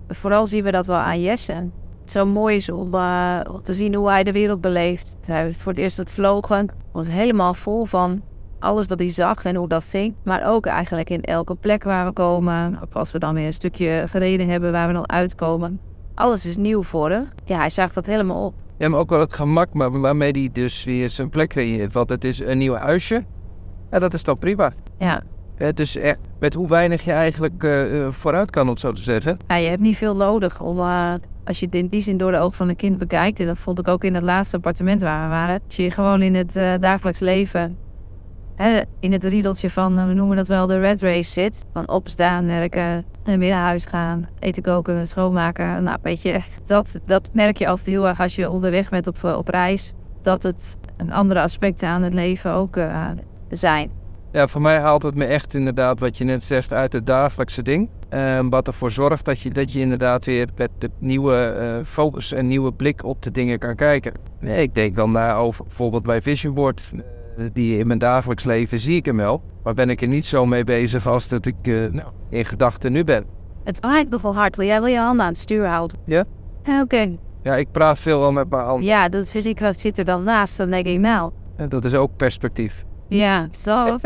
vooral 0.09 0.47
zien 0.47 0.65
we 0.65 0.71
dat 0.71 0.87
wel 0.87 0.97
aan 0.97 1.21
Jesse. 1.21 1.71
Het 2.01 2.11
zo 2.11 2.27
mooi 2.27 2.57
is 2.57 2.71
om, 2.71 2.95
eh, 2.95 3.41
om 3.53 3.63
te 3.63 3.75
zien 3.75 3.95
hoe 3.95 4.09
hij 4.09 4.25
de 4.25 4.33
wereld 4.33 4.61
beleeft. 4.61 5.17
Hij 5.21 5.53
voor 5.53 5.73
het 5.73 5.81
eerst 5.81 5.97
het 5.97 6.11
vlogen, 6.11 6.69
was 6.93 7.09
helemaal 7.09 7.55
vol 7.55 7.85
van 7.85 8.23
alles 8.59 8.87
wat 8.87 8.99
hij 8.99 9.11
zag 9.11 9.45
en 9.45 9.57
hoe 9.57 9.69
dat 9.69 9.85
ging. 9.85 10.15
Maar 10.25 10.47
ook 10.47 10.67
eigenlijk 10.67 11.11
in 11.11 11.23
elke 11.23 11.55
plek 11.55 11.85
waar 11.85 12.07
we 12.07 12.13
komen. 12.13 12.79
Of 12.83 12.97
als 12.97 13.13
we 13.13 13.19
dan 13.19 13.35
weer 13.35 13.47
een 13.47 13.53
stukje 13.53 14.05
gereden 14.09 14.49
hebben 14.49 14.73
waar 14.73 14.87
we 14.87 14.93
dan 14.93 15.11
uitkomen. 15.11 15.81
Alles 16.15 16.47
is 16.47 16.57
nieuw 16.57 16.83
voor 16.83 17.11
hem. 17.11 17.29
Ja, 17.45 17.59
hij 17.59 17.71
zag 17.71 17.93
dat 17.93 18.07
helemaal 18.07 18.47
op. 18.47 18.55
Ja, 18.79 18.89
maar 18.89 19.01
ook 19.01 19.11
wel 19.11 19.21
het 19.21 19.33
gemak 19.33 19.73
maar 19.73 20.01
waarmee 20.01 20.31
hij 20.31 20.49
dus 20.53 20.85
weer 20.85 21.11
zijn 21.11 21.29
plek 21.29 21.49
creëert. 21.49 21.93
Want 21.93 22.09
het 22.09 22.25
is 22.25 22.39
een 22.41 22.59
nieuw 22.59 22.75
huisje. 22.75 23.25
Ja, 23.91 23.99
dat 23.99 24.15
is 24.15 24.23
toch 24.23 24.39
prima. 24.39 24.73
Ja. 24.99 25.23
Is 25.59 25.97
echt 25.97 26.19
met 26.39 26.55
hoe 26.55 26.69
weinig 26.69 27.05
je 27.05 27.13
eigenlijk 27.13 27.65
eh, 27.65 28.05
eh, 28.05 28.13
vooruit 28.13 28.51
kan, 28.51 28.69
om 28.69 28.77
zo 28.77 28.93
te 28.93 29.03
zeggen. 29.03 29.39
Ja, 29.47 29.57
je 29.57 29.69
hebt 29.69 29.81
niet 29.81 29.97
veel 29.97 30.17
nodig 30.17 30.61
om, 30.61 30.79
eh, 30.79 31.15
als 31.45 31.61
je 31.61 31.67
het 31.67 31.75
in 31.75 31.87
die 31.87 32.01
zin 32.01 32.17
door 32.17 32.31
de 32.31 32.39
ogen 32.39 32.57
van 32.57 32.69
een 32.69 32.77
kind 32.77 32.99
bekijkt, 32.99 33.41
en 33.41 33.47
dat 33.47 33.59
vond 33.59 33.79
ik 33.79 33.89
ook 33.89 34.05
in 34.05 34.15
het 34.15 34.23
laatste 34.23 34.57
appartement 34.57 35.01
waar 35.01 35.23
we 35.23 35.29
waren, 35.29 35.61
als 35.67 35.77
je 35.77 35.91
gewoon 35.91 36.23
in 36.23 36.35
het 36.35 36.53
dagelijks 36.81 37.21
leven, 37.21 37.77
hè, 38.55 38.81
in 39.01 39.13
het 39.13 39.25
riedeltje 39.25 39.71
van, 39.71 40.07
we 40.07 40.15
noemen 40.15 40.37
dat 40.37 40.49
wel 40.49 40.67
de 40.67 40.79
red 40.79 41.01
race 41.01 41.31
zit, 41.33 41.65
van 41.73 41.89
opstaan, 41.89 42.47
werken, 42.47 43.05
naar 43.25 43.51
huis 43.51 43.85
gaan, 43.85 44.29
eten 44.39 44.63
koken, 44.63 45.07
schoonmaken, 45.07 45.83
nou 45.83 45.99
weet 46.03 46.23
je, 46.23 46.41
dat, 46.67 47.01
dat 47.07 47.31
merk 47.33 47.57
je 47.57 47.69
altijd 47.69 47.87
heel 47.87 48.09
erg 48.09 48.21
als 48.21 48.37
je 48.37 48.51
onderweg 48.51 48.89
bent 48.89 49.07
op, 49.07 49.25
op 49.25 49.49
reis, 49.49 49.93
dat 50.23 50.43
het 50.43 50.77
een 50.97 51.13
andere 51.13 51.41
aspecten 51.41 51.89
aan 51.89 52.03
het 52.03 52.15
leven 52.15 52.53
ook 52.53 52.79
zijn. 53.51 53.98
Ja, 54.33 54.47
voor 54.47 54.61
mij 54.61 54.79
haalt 54.79 55.03
het 55.03 55.15
me 55.15 55.25
echt 55.25 55.55
inderdaad 55.55 56.01
wat 56.01 56.19
je 56.19 56.25
net 56.25 56.43
zegt 56.43 56.73
uit 56.73 56.93
het 56.93 57.07
dagelijkse 57.07 57.63
ding. 57.63 57.89
Ehm, 58.09 58.49
wat 58.49 58.67
ervoor 58.67 58.91
zorgt 58.91 59.25
dat 59.25 59.41
je, 59.41 59.51
dat 59.51 59.73
je 59.73 59.79
inderdaad 59.81 60.25
weer 60.25 60.49
met 60.57 60.71
de 60.79 60.91
nieuwe 60.99 61.35
eh, 61.37 61.85
focus 61.85 62.33
en 62.33 62.47
nieuwe 62.47 62.73
blik 62.73 63.05
op 63.05 63.23
de 63.23 63.31
dingen 63.31 63.59
kan 63.59 63.75
kijken. 63.75 64.13
Nee, 64.41 64.63
ik 64.63 64.75
denk 64.75 64.95
wel 64.95 65.09
na 65.09 65.35
over 65.35 65.65
bijvoorbeeld 65.65 66.03
bij 66.03 66.23
Vision 66.23 66.55
Board. 66.55 66.83
eh, 67.37 67.45
die 67.53 67.79
in 67.79 67.87
mijn 67.87 67.99
dagelijks 67.99 68.45
leven 68.45 68.79
zie 68.79 68.97
ik 68.97 69.05
hem 69.05 69.17
wel. 69.17 69.43
Maar 69.63 69.75
ben 69.75 69.91
ik 69.91 70.01
er 70.03 70.09
niet 70.09 70.27
zo 70.27 70.47
mee 70.47 70.65
bezig 70.65 71.07
als 71.07 71.29
dat 71.29 71.47
ik 71.47 71.55
eh, 71.63 71.75
nou, 71.75 72.09
in 72.29 72.45
gedachten 72.45 72.93
nu 72.93 73.05
ben. 73.05 73.25
Het 73.65 73.81
waait 73.81 74.11
nogal 74.11 74.35
hard, 74.35 74.57
wil 74.57 74.67
jij 74.67 74.81
wel 74.81 74.91
je 74.91 74.99
handen 74.99 75.25
aan 75.25 75.31
het 75.33 75.41
stuur 75.41 75.67
houden? 75.67 75.99
Ja. 76.05 76.25
Oké. 76.83 77.17
Ja, 77.43 77.57
ik 77.57 77.71
praat 77.73 77.99
veel 77.99 78.21
wel 78.21 78.33
met 78.33 78.51
mijn 78.51 78.65
hand. 78.65 78.85
Ja, 78.85 79.09
dat 79.09 79.31
fysiek 79.31 79.61
zit 79.77 79.99
er 79.99 80.05
dan 80.05 80.23
naast. 80.23 80.57
Dan 80.57 80.71
denk 80.71 80.87
ik, 80.87 80.99
nou, 80.99 81.31
En 81.57 81.69
dat 81.69 81.85
is 81.85 81.95
ook 81.95 82.17
perspectief. 82.17 82.85
Ja, 83.09 83.49
zo. 83.59 83.99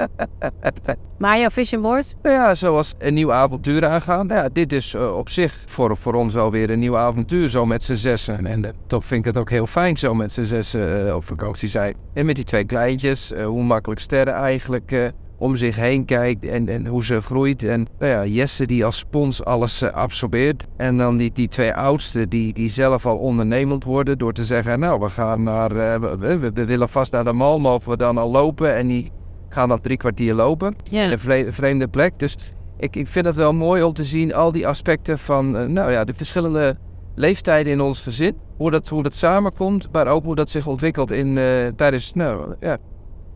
maar 1.18 1.38
jouw 1.38 1.50
vision 1.50 1.82
board? 1.82 2.14
Ja, 2.22 2.54
zoals 2.54 2.94
een 2.98 3.14
nieuw 3.14 3.32
avontuur 3.32 3.86
aangaan. 3.86 4.28
Ja, 4.28 4.48
dit 4.52 4.72
is 4.72 4.94
eh, 4.94 5.16
op 5.16 5.28
zich 5.28 5.64
voor, 5.66 5.96
voor 5.96 6.14
ons 6.14 6.34
wel 6.34 6.50
weer 6.50 6.70
een 6.70 6.78
nieuw 6.78 6.96
avontuur, 6.96 7.48
zo 7.48 7.66
met 7.66 7.82
z'n 7.82 7.94
zessen. 7.94 8.46
En 8.46 8.64
eh, 8.64 8.70
toch 8.86 9.04
vind 9.04 9.20
ik 9.20 9.32
het 9.32 9.36
ook 9.36 9.50
heel 9.50 9.66
fijn 9.66 9.96
zo 9.96 10.14
met 10.14 10.32
z'n 10.32 10.42
zessen 10.42 11.08
eh, 11.08 11.14
op 11.14 11.24
vakantie 11.24 11.68
zijn. 11.68 11.94
En 12.14 12.26
met 12.26 12.34
die 12.34 12.44
twee 12.44 12.64
kleintjes, 12.64 13.32
hoe 13.44 13.62
makkelijk 13.62 14.00
Sterren 14.00 14.34
eigenlijk 14.34 15.12
om 15.42 15.56
zich 15.56 15.76
heen 15.76 16.04
kijkt 16.04 16.44
en, 16.44 16.68
en 16.68 16.86
hoe 16.86 17.04
ze 17.04 17.20
groeit. 17.20 17.62
En 17.64 17.86
nou 17.98 18.10
ja, 18.12 18.24
Jesse 18.26 18.66
die 18.66 18.84
als 18.84 18.96
spons 18.98 19.44
alles 19.44 19.82
eh, 19.82 19.90
absorbeert. 19.90 20.66
En 20.76 20.96
dan 20.98 21.16
die, 21.16 21.30
die 21.32 21.48
twee 21.48 21.74
oudsten 21.74 22.28
die, 22.28 22.52
die 22.52 22.68
zelf 22.70 23.06
al 23.06 23.16
ondernemend 23.16 23.84
worden 23.84 24.18
door 24.18 24.32
te 24.32 24.44
zeggen... 24.44 24.78
nou, 24.80 25.00
we 25.00 25.08
gaan 25.08 25.42
naar, 25.42 25.70
eh, 25.76 26.00
we, 26.18 26.52
willen 26.52 26.88
vast 26.88 27.12
naar 27.12 27.24
de 27.24 27.32
mal, 27.32 27.60
mogen 27.60 27.90
we 27.90 27.96
dan 27.96 28.18
al 28.18 28.30
lopen? 28.30 28.74
En 28.74 28.86
die 28.88 29.10
gaan 29.48 29.68
dan 29.68 29.80
drie 29.80 29.96
kwartier 29.96 30.34
lopen 30.34 30.74
Ja. 30.82 31.10
een 31.10 31.18
vre- 31.18 31.52
vreemde 31.52 31.88
plek. 31.88 32.18
Dus 32.18 32.36
ik, 32.78 32.96
ik 32.96 33.06
vind 33.08 33.26
het 33.26 33.36
wel 33.36 33.52
mooi 33.52 33.82
om 33.82 33.92
te 33.92 34.04
zien 34.04 34.34
al 34.34 34.52
die 34.52 34.66
aspecten 34.66 35.18
van 35.18 35.56
eh, 35.56 35.66
nou 35.66 35.92
ja, 35.92 36.04
de 36.04 36.14
verschillende 36.14 36.76
leeftijden 37.14 37.72
in 37.72 37.80
ons 37.80 38.00
gezin. 38.00 38.36
Hoe 38.56 38.70
dat, 38.70 38.88
hoe 38.88 39.02
dat 39.02 39.14
samenkomt, 39.14 39.88
maar 39.92 40.06
ook 40.06 40.24
hoe 40.24 40.34
dat 40.34 40.50
zich 40.50 40.66
ontwikkelt 40.66 41.10
in, 41.10 41.34
tijdens 41.76 42.12
nou, 42.14 42.54
ja, 42.60 42.76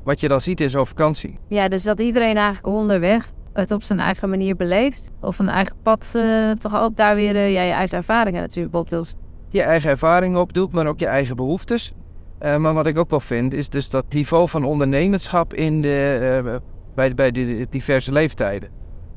wat 0.07 0.21
je 0.21 0.29
dan 0.29 0.41
ziet 0.41 0.61
in 0.61 0.71
zo'n 0.71 0.87
vakantie. 0.87 1.39
Ja, 1.49 1.69
dus 1.69 1.83
dat 1.83 2.01
iedereen 2.01 2.37
eigenlijk 2.37 2.67
onderweg 2.67 3.31
het 3.53 3.71
op 3.71 3.83
zijn 3.83 4.01
eigen 4.01 4.29
manier 4.29 4.57
beleeft. 4.57 5.11
Of 5.21 5.39
een 5.39 5.49
eigen 5.49 5.77
pad, 5.83 6.13
eh, 6.15 6.51
toch 6.51 6.81
ook 6.81 6.97
daar 6.97 7.15
weer 7.15 7.37
eh, 7.37 7.53
ja, 7.53 7.63
je 7.63 7.73
eigen 7.73 7.97
ervaringen 7.97 8.41
natuurlijk 8.41 8.75
op 8.75 8.91
doet. 8.91 9.17
Je 9.49 9.63
eigen 9.63 9.91
ervaringen 9.91 10.41
opdoet, 10.41 10.73
maar 10.73 10.87
ook 10.87 10.99
je 10.99 11.07
eigen 11.07 11.37
behoeftes. 11.37 11.93
Eh, 12.39 12.57
maar 12.57 12.75
wat 12.75 12.87
ik 12.87 12.99
ook 12.99 13.11
wel 13.11 13.21
vind, 13.21 13.55
is 13.55 13.69
dus 13.69 13.91
dat 13.91 14.05
niveau 14.09 14.49
van 14.49 14.65
ondernemerschap 14.65 15.55
in 15.55 15.83
de, 15.83 16.61
bij, 16.95 17.15
bij 17.15 17.31
de 17.31 17.67
diverse 17.71 18.13
leeftijden. 18.13 18.69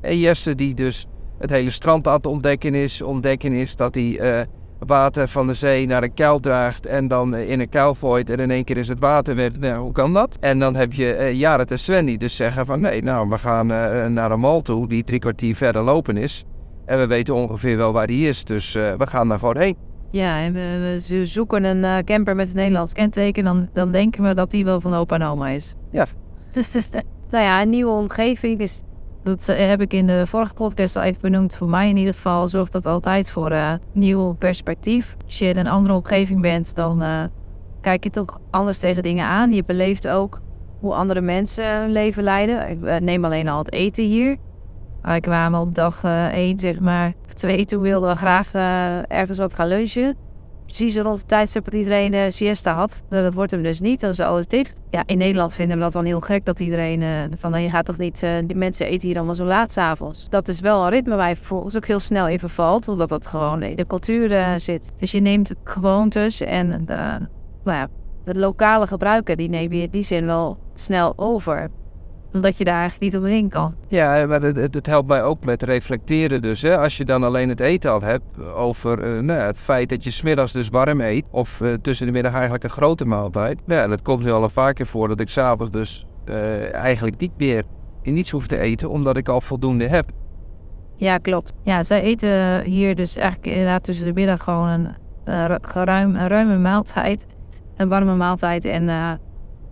En 0.02 0.20
Jesse 0.20 0.56
die 0.56 0.74
dus 0.74 1.06
het 1.40 1.50
hele 1.50 1.70
strand 1.70 2.08
aan 2.08 2.14
het 2.14 2.26
ontdekken 2.26 2.76
is, 2.76 3.02
ontdekken 3.02 3.54
is 3.54 3.76
dat 3.76 3.96
hij 3.96 4.48
water 4.80 5.28
van 5.28 5.48
de 5.48 5.54
zee 5.54 5.88
naar 5.88 6.04
een 6.04 6.14
kuil 6.14 6.40
draagt 6.40 6.86
en 6.86 7.08
dan 7.08 7.36
eh, 7.36 7.50
in 7.50 7.60
een 7.60 7.70
kuil 7.70 7.94
gooit 7.94 8.30
en 8.30 8.40
in 8.40 8.52
één 8.52 8.64
keer 8.64 8.78
is 8.78 8.88
het 8.88 9.00
water 9.00 9.36
weg. 9.36 9.60
Nou, 9.60 9.82
hoe 9.82 9.92
kan 9.92 10.14
dat? 10.14 10.38
En 10.40 10.60
dan 10.60 10.76
heb 10.76 10.94
je 10.94 11.18
uh, 11.20 11.34
Jared 11.34 11.72
en 11.72 11.80
Sven 11.80 12.06
die 12.06 12.18
dus 12.18 12.36
zeggen 12.36 12.66
van 12.66 12.82
nee, 12.82 13.04
nou 13.04 13.30
we 13.30 13.38
gaan 13.38 13.72
uh, 13.72 14.06
naar 14.06 14.32
een 14.32 14.40
mal 14.40 14.62
toe 14.62 14.88
die 14.88 15.04
drie 15.04 15.20
kwartier 15.20 15.56
verder 15.56 15.82
lopen 15.82 16.18
is. 16.18 16.44
En 16.86 16.98
we 16.98 17.08
weten 17.08 17.36
ongeveer 17.36 17.78
wel 17.78 17.94
waar 17.94 18.08
die 18.08 18.28
is, 18.28 18.44
dus 18.44 18.76
uh, 18.76 18.94
we 18.98 19.08
gaan 19.08 19.28
daar 19.28 19.40
gewoon 19.40 19.58
heen. 19.58 19.78
Ja, 20.12 20.40
en 20.40 20.54
we, 20.54 20.98
we 21.10 21.26
zoeken 21.26 21.64
een 21.64 21.84
uh, 21.84 21.98
camper 21.98 22.36
met 22.36 22.50
een 22.50 22.56
Nederlands 22.56 22.94
kenteken, 22.94 23.44
dan, 23.44 23.70
dan 23.74 23.92
denken 23.92 24.24
we 24.24 24.34
dat 24.34 24.52
die 24.52 24.66
wel 24.66 24.82
van 24.82 24.94
opa 24.94 25.16
en 25.16 25.24
oma 25.24 25.50
is. 25.50 25.76
Ja. 25.92 26.06
nou 27.32 27.44
ja, 27.44 27.62
een 27.62 27.70
nieuwe 27.70 27.92
omgeving 27.92 28.60
is 28.60 28.84
dat 29.24 29.46
heb 29.46 29.82
ik 29.82 29.94
in 29.94 30.08
de 30.08 30.26
vorige 30.28 30.54
podcast 30.54 30.96
al 30.96 31.02
even 31.02 31.22
benoemd. 31.22 31.56
Voor 31.56 31.70
mij 31.70 31.90
in 31.90 31.98
ieder 31.98 32.14
geval 32.14 32.48
zorgt 32.48 32.72
dat 32.72 32.86
altijd 32.86 33.32
voor 33.32 33.52
uh, 33.52 33.74
nieuw 33.92 34.34
perspectief. 34.34 35.16
Als 35.26 35.40
je 35.40 35.46
in 35.46 35.58
een 35.58 35.68
andere 35.68 35.94
omgeving 35.94 36.42
bent, 36.42 36.76
dan 36.76 37.04
uh, 37.04 37.24
kijk 37.82 38.04
je 38.04 38.10
toch 38.10 38.40
anders 38.50 38.78
tegen 38.78 39.04
dingen 39.04 39.26
aan. 39.26 39.52
Je 39.52 39.64
beleeft 39.64 40.08
ook 40.08 40.42
hoe 40.80 40.94
andere 40.94 41.22
mensen 41.22 41.80
hun 41.80 41.92
leven 41.92 42.24
leiden. 42.24 42.70
Ik 42.70 43.02
neem 43.02 43.26
alleen 43.26 43.48
al 43.48 43.58
het 43.58 43.72
eten 43.72 44.04
hier. 44.04 44.38
Wij 45.02 45.20
kwamen 45.20 45.60
op 45.60 45.76
dag 45.76 46.04
1, 46.04 46.60
zeg 46.60 46.80
maar, 46.80 47.14
2, 47.34 47.66
toen 47.66 47.82
wilden 47.82 48.10
we 48.10 48.16
graag 48.16 48.54
ergens 49.08 49.38
wat 49.38 49.54
gaan 49.54 49.68
lunchen 49.68 50.18
precies 50.76 50.98
rond 50.98 51.20
de 51.20 51.26
tijdstip 51.26 51.64
dat 51.64 51.74
iedereen 51.74 52.14
uh, 52.14 52.22
siesta 52.28 52.74
had. 52.74 53.04
Dat 53.10 53.34
wordt 53.34 53.52
hem 53.52 53.64
dus 53.64 53.80
niet, 53.80 54.00
dan 54.00 54.10
is 54.10 54.20
alles 54.20 54.48
dicht. 54.48 54.82
Ja, 54.90 55.04
in 55.06 55.18
Nederland 55.18 55.54
vinden 55.54 55.78
we 55.78 55.84
dat 55.84 55.94
dan 55.94 56.06
heel 56.06 56.20
gek 56.20 56.46
dat 56.46 56.60
iedereen 56.60 57.02
uh, 57.02 57.24
van 57.38 57.62
je 57.62 57.70
gaat 57.70 57.86
toch 57.86 57.98
niet, 57.98 58.24
uh, 58.24 58.30
die 58.46 58.58
mensen 58.58 58.86
eten 58.86 59.08
hier 59.08 59.18
allemaal 59.18 59.36
zo 59.36 59.46
laat 59.46 59.72
s'avonds. 59.72 60.30
Dat 60.30 60.48
is 60.48 60.60
wel 60.60 60.84
een 60.84 60.90
ritme 60.90 61.16
waar 61.16 61.30
je 61.30 61.36
vervolgens 61.36 61.76
ook 61.76 61.86
heel 61.86 62.00
snel 62.00 62.28
in 62.28 62.40
vervalt, 62.40 62.88
omdat 62.88 63.10
dat 63.10 63.28
gewoon 63.28 63.64
in 63.64 63.76
de 63.76 63.88
cultuur 63.88 64.60
zit. 64.60 64.92
Dus 64.98 65.12
je 65.12 65.20
neemt 65.20 65.54
gewoontes 65.64 66.42
en 66.42 66.84
nou 67.64 67.78
ja, 67.78 67.88
de 68.26 68.40
lokale 68.40 68.88
gebruiken, 68.88 69.38
die 69.38 69.50
neem 69.50 69.74
je 69.74 69.82
in 69.82 69.90
die 69.90 70.04
zin 70.04 70.26
wel 70.26 70.58
snel 70.74 71.14
over 71.16 71.70
omdat 72.34 72.58
je 72.58 72.64
daar 72.64 72.80
eigenlijk 72.80 73.14
niet 73.14 73.22
omheen 73.22 73.50
kan. 73.50 73.76
Ja, 73.88 74.26
maar 74.26 74.42
het, 74.42 74.74
het, 74.74 74.86
helpt 74.86 75.08
mij 75.08 75.24
ook 75.24 75.46
met 75.46 75.64
reflecteren 75.64 76.42
dus. 76.42 76.62
Hè. 76.62 76.78
Als 76.78 76.98
je 76.98 77.06
dan 77.06 77.24
alleen 77.24 77.50
het 77.50 77.60
eten 77.60 77.92
al 77.92 78.02
hebt 78.02 78.52
over 78.54 79.16
uh, 79.16 79.22
nou, 79.22 79.40
het 79.40 79.60
feit 79.60 79.90
dat 79.90 80.04
je 80.04 80.12
smiddags 80.12 80.52
dus 80.52 80.70
warm 80.70 81.02
eet. 81.02 81.26
Of 81.32 81.60
uh, 81.60 81.74
tussen 81.74 82.06
de 82.06 82.12
middag 82.12 82.34
eigenlijk 82.34 82.64
een 82.64 82.70
grote 82.70 83.06
maaltijd. 83.06 83.60
Ja, 83.66 83.88
dat 83.88 84.02
komt 84.02 84.24
nu 84.24 84.32
al 84.32 84.44
een 84.44 84.52
paar 84.52 84.74
keer 84.74 84.88
voor 84.88 85.08
dat 85.08 85.20
ik 85.20 85.30
s'avonds 85.30 85.72
dus 85.72 86.06
uh, 86.26 86.74
eigenlijk 86.74 87.18
niet 87.18 87.38
meer 87.38 87.64
niets 88.04 88.32
hoef 88.32 88.48
te 88.48 88.58
eten. 88.58 88.90
Omdat 88.90 89.18
ik 89.18 89.30
al 89.30 89.42
voldoende 89.42 89.88
heb. 89.88 90.10
Ja, 90.96 91.18
klopt. 91.18 91.54
Ja, 91.64 91.84
zij 91.84 92.02
eten 92.02 92.64
hier 92.64 92.96
dus 92.96 93.16
eigenlijk 93.16 93.48
inderdaad 93.48 93.84
tussen 93.84 94.06
de 94.06 94.14
middag 94.14 94.44
gewoon 94.44 94.68
een, 95.24 95.60
ruim, 95.74 96.16
een 96.16 96.28
ruime 96.28 96.58
maaltijd. 96.58 97.26
Een 97.76 97.90
warme 97.90 98.16
maaltijd. 98.16 98.66
En 98.66 99.20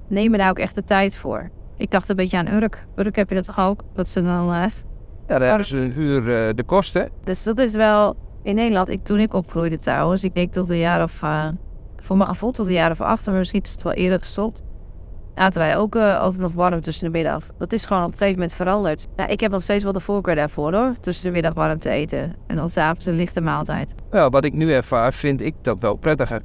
nemen 0.07 0.39
daar 0.39 0.49
ook 0.49 0.59
echt 0.59 0.75
de 0.75 0.83
tijd 0.83 1.15
voor. 1.15 1.49
Ik 1.77 1.91
dacht 1.91 2.09
een 2.09 2.15
beetje 2.15 2.37
aan 2.37 2.47
Urk. 2.47 2.87
Urk 2.95 3.15
heb 3.15 3.29
je 3.29 3.35
dat 3.35 3.43
toch 3.43 3.59
ook? 3.59 3.83
Dat 3.93 4.07
ze 4.07 4.21
dan... 4.21 4.47
Uh, 4.49 4.65
ja, 5.27 5.39
daar 5.39 5.41
hebben 5.41 5.65
ze 5.65 5.77
huur 5.77 6.19
uh, 6.21 6.53
de 6.55 6.63
kosten. 6.65 7.09
Dus 7.23 7.43
dat 7.43 7.57
is 7.57 7.75
wel... 7.75 8.15
In 8.43 8.55
Nederland, 8.55 8.89
ik, 8.89 9.03
toen 9.03 9.19
ik 9.19 9.33
opgroeide 9.33 9.77
trouwens, 9.77 10.23
ik 10.23 10.35
denk 10.35 10.53
tot 10.53 10.69
een 10.69 10.77
jaar 10.77 11.03
of... 11.03 11.21
Uh, 11.23 11.47
voor 12.03 12.17
mijn 12.17 12.29
gevoel 12.29 12.51
tot 12.51 12.67
een 12.67 12.73
jaar 12.73 12.91
of 12.91 13.01
acht, 13.01 13.25
maar 13.25 13.35
misschien 13.35 13.61
is 13.61 13.71
het 13.71 13.81
wel 13.81 13.93
eerder 13.93 14.19
gestopt. 14.19 14.63
Aten 15.35 15.61
wij 15.61 15.77
ook 15.77 15.95
altijd 15.95 16.41
nog 16.41 16.53
warm 16.53 16.81
tussen 16.81 17.05
de 17.05 17.17
middag. 17.17 17.43
Dat 17.57 17.73
is 17.73 17.85
gewoon 17.85 18.03
op 18.03 18.11
een 18.11 18.17
gegeven 18.17 18.39
moment 18.39 18.53
veranderd. 18.53 19.07
Ja, 19.15 19.27
ik 19.27 19.39
heb 19.39 19.51
nog 19.51 19.61
steeds 19.61 19.83
wel 19.83 19.91
de 19.91 19.99
voorkeur 19.99 20.35
daarvoor 20.35 20.73
hoor. 20.73 20.93
Tussen 20.99 21.25
de 21.25 21.31
middag 21.31 21.53
warm 21.53 21.79
te 21.79 21.89
eten. 21.89 22.35
En 22.47 22.55
dan 22.55 22.69
s'avonds 22.69 23.05
een 23.05 23.15
lichte 23.15 23.41
maaltijd. 23.41 23.95
Ja, 24.11 24.29
wat 24.29 24.45
ik 24.45 24.53
nu 24.53 24.73
ervaar, 24.73 25.13
vind 25.13 25.41
ik 25.41 25.53
dat 25.61 25.79
wel 25.79 25.95
prettiger. 25.95 26.41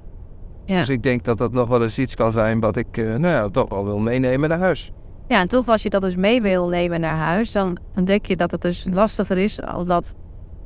Ja. 0.65 0.79
Dus 0.79 0.89
ik 0.89 1.03
denk 1.03 1.25
dat 1.25 1.39
dat 1.39 1.53
nog 1.53 1.69
wel 1.69 1.83
eens 1.83 1.99
iets 1.99 2.15
kan 2.15 2.33
zijn 2.33 2.61
wat 2.61 2.77
ik 2.77 2.97
nou 2.97 3.27
ja, 3.27 3.49
toch 3.49 3.69
wel 3.69 3.85
wil 3.85 3.99
meenemen 3.99 4.49
naar 4.49 4.59
huis. 4.59 4.93
Ja, 5.29 5.41
en 5.41 5.49
toch 5.49 5.69
als 5.69 5.83
je 5.83 5.91
dat 5.91 6.03
dus 6.03 6.17
mee 6.17 6.43
wil 6.43 6.69
nemen 6.69 7.01
naar 7.01 7.17
huis, 7.17 7.53
dan 7.53 7.79
ontdek 7.97 8.27
je 8.27 8.37
dat 8.37 8.51
het 8.51 8.63
dus 8.63 8.87
lastiger 8.91 9.39
is, 9.39 9.61
omdat 9.77 10.15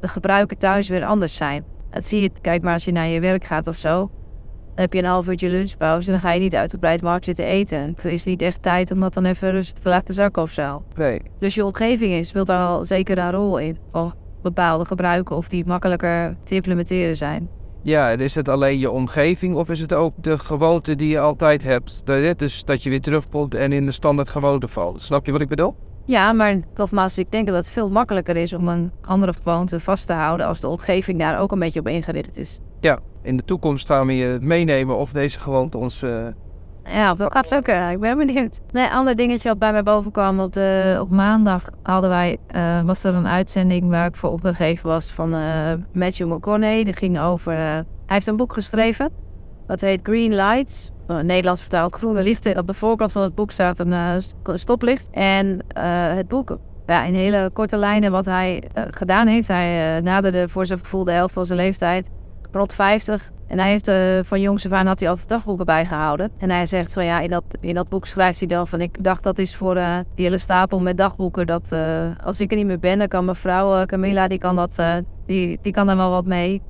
de 0.00 0.08
gebruiken 0.08 0.58
thuis 0.58 0.88
weer 0.88 1.04
anders 1.04 1.36
zijn. 1.36 1.64
Dat 1.90 2.04
zie 2.06 2.20
je, 2.20 2.30
kijk 2.40 2.62
maar 2.62 2.72
als 2.72 2.84
je 2.84 2.92
naar 2.92 3.06
je 3.06 3.20
werk 3.20 3.44
gaat 3.44 3.66
of 3.66 3.76
zo, 3.76 4.10
dan 4.76 4.84
heb 4.84 4.92
je 4.92 4.98
een 4.98 5.04
half 5.04 5.28
uurtje 5.28 5.48
lunchpauze 5.48 6.06
en 6.06 6.12
dan 6.12 6.20
ga 6.20 6.32
je 6.32 6.40
niet 6.40 6.54
uitgebreid 6.54 7.02
markt 7.02 7.25
zitten 7.25 7.44
eten. 7.44 7.96
Er 8.02 8.12
is 8.12 8.25
niet 8.25 8.42
echt 8.42 8.62
tijd 8.62 8.90
om 8.90 9.00
dat 9.00 9.14
dan 9.14 9.25
even 9.25 9.50
rustig 9.50 9.78
te 9.78 9.88
laten 9.88 10.14
zakken 10.14 10.42
of 10.42 10.50
zo. 10.50 10.84
Nee. 10.94 11.20
Dus 11.38 11.54
je 11.54 11.64
omgeving 11.64 12.12
is, 12.12 12.28
speelt 12.28 12.46
daar 12.46 12.68
wel 12.68 12.84
zeker 12.84 13.18
een 13.18 13.30
rol 13.30 13.58
in. 13.58 13.78
Of 13.92 14.12
bepaalde 14.42 14.84
gebruiken 14.84 15.36
of 15.36 15.48
die 15.48 15.66
makkelijker 15.66 16.36
te 16.44 16.54
implementeren 16.54 17.16
zijn. 17.16 17.48
Ja, 17.87 18.11
is 18.11 18.35
het 18.35 18.49
alleen 18.49 18.78
je 18.78 18.90
omgeving 18.90 19.55
of 19.55 19.71
is 19.71 19.81
het 19.81 19.93
ook 19.93 20.12
de 20.21 20.38
gewoonte 20.38 20.95
die 20.95 21.09
je 21.09 21.21
altijd 21.21 21.62
hebt? 21.62 22.07
Dus 22.38 22.64
dat 22.64 22.83
je 22.83 22.90
weer 22.90 23.00
terugkomt 23.00 23.55
en 23.55 23.73
in 23.73 23.87
de 23.87 23.93
standaard 23.93 24.28
gewoonte 24.28 24.69
valt. 24.69 25.00
Snap 25.00 25.26
je 25.26 25.33
wat 25.33 25.40
ik 25.40 25.49
bedoel? 25.49 25.75
Ja, 26.05 26.33
maar 26.33 26.61
nogmaals, 26.75 27.19
ik 27.19 27.31
denk 27.31 27.47
dat 27.47 27.57
het 27.57 27.71
veel 27.71 27.90
makkelijker 27.90 28.37
is 28.37 28.52
om 28.52 28.69
een 28.69 28.93
andere 29.02 29.33
gewoonte 29.33 29.81
vast 29.81 30.07
te 30.07 30.12
houden 30.12 30.47
als 30.47 30.61
de 30.61 30.69
omgeving 30.69 31.19
daar 31.19 31.40
ook 31.40 31.52
een 31.52 31.59
beetje 31.59 31.81
op 31.81 31.88
ingericht 31.88 32.37
is. 32.37 32.61
Ja, 32.81 32.99
in 33.23 33.37
de 33.37 33.45
toekomst 33.45 33.87
gaan 33.87 34.07
we 34.07 34.16
je 34.16 34.38
meenemen 34.40 34.97
of 34.97 35.12
deze 35.12 35.40
gewoonte 35.40 35.78
ons 35.78 36.02
uh, 36.02 36.26
ja, 36.88 37.14
dat 37.14 37.33
gaat 37.33 37.50
lukken. 37.50 37.90
Ik 37.90 38.00
ben 38.00 38.19
benieuwd. 38.19 38.61
Nee, 38.73 38.88
ander 38.88 39.16
dingetje 39.16 39.49
wat 39.49 39.59
bij 39.59 39.73
mij 39.73 39.83
boven 39.83 40.11
kwam. 40.11 40.40
Op, 40.40 40.52
de, 40.52 40.99
op 41.00 41.11
maandag 41.11 41.71
hadden 41.83 42.11
wij, 42.11 42.37
uh, 42.57 42.83
was 42.83 43.05
er 43.05 43.14
een 43.14 43.26
uitzending 43.26 43.88
waar 43.88 44.07
ik 44.07 44.16
voor 44.16 44.31
opgegeven 44.31 44.88
was 44.88 45.11
van 45.11 45.35
uh, 45.35 45.73
Matthew 45.93 46.33
McConaughey. 46.33 46.85
Die 46.85 46.97
ging 46.97 47.21
over... 47.21 47.52
Uh, 47.52 47.59
hij 47.59 47.85
heeft 48.07 48.26
een 48.26 48.37
boek 48.37 48.52
geschreven. 48.52 49.11
Dat 49.66 49.81
heet 49.81 50.00
Green 50.02 50.35
Lights. 50.35 50.90
Nederlands 51.07 51.61
vertaald 51.61 51.95
Groene 51.95 52.23
Lichten. 52.23 52.59
Op 52.59 52.66
de 52.66 52.75
voorkant 52.75 53.12
van 53.12 53.23
het 53.23 53.35
boek 53.35 53.50
staat 53.50 53.78
een 53.78 54.23
stoplicht. 54.55 55.11
En 55.11 55.64
het 56.14 56.28
boek 56.28 56.59
ja, 56.87 57.05
in 57.05 57.14
hele 57.14 57.50
korte 57.52 57.76
lijnen 57.76 58.11
wat 58.11 58.25
hij 58.25 58.62
gedaan 58.90 59.26
heeft. 59.26 59.49
Hij 59.49 60.00
naderde 60.00 60.49
voor 60.49 60.66
zijn 60.66 60.78
gevoel 60.78 61.05
de 61.05 61.11
helft 61.11 61.35
van 61.35 61.47
zijn 61.47 61.59
leeftijd. 61.59 62.11
Rond 62.52 62.72
50 62.72 63.30
en 63.46 63.58
hij 63.58 63.70
heeft 63.70 63.88
uh, 63.88 64.18
van 64.22 64.40
jongs 64.40 64.72
af 64.72 64.82
had 64.86 65.00
hij 65.00 65.08
altijd 65.08 65.28
dagboeken 65.28 65.66
bijgehouden. 65.66 66.30
En 66.38 66.50
hij 66.50 66.66
zegt 66.66 66.92
van 66.92 67.04
ja, 67.04 67.20
in 67.20 67.30
dat, 67.30 67.44
in 67.60 67.74
dat 67.74 67.88
boek 67.88 68.06
schrijft 68.06 68.38
hij 68.38 68.48
dan 68.48 68.66
van 68.66 68.80
ik 68.80 69.04
dacht 69.04 69.22
dat 69.22 69.38
is 69.38 69.56
voor 69.56 69.76
uh, 69.76 69.98
die 70.14 70.24
hele 70.24 70.38
stapel 70.38 70.80
met 70.80 70.96
dagboeken. 70.96 71.46
Dat 71.46 71.68
uh, 71.72 71.80
als 72.24 72.40
ik 72.40 72.50
er 72.50 72.56
niet 72.56 72.66
meer 72.66 72.78
ben, 72.78 72.98
dan 72.98 73.08
kan 73.08 73.24
mevrouw 73.24 73.86
Camilla, 73.86 74.28
die 74.28 74.38
kan, 74.38 74.56
dat, 74.56 74.82
die, 75.26 75.58
die 75.62 75.72
kan 75.72 75.86
daar 75.86 75.96
wel 75.96 76.10
wat 76.10 76.26
mee. 76.26 76.62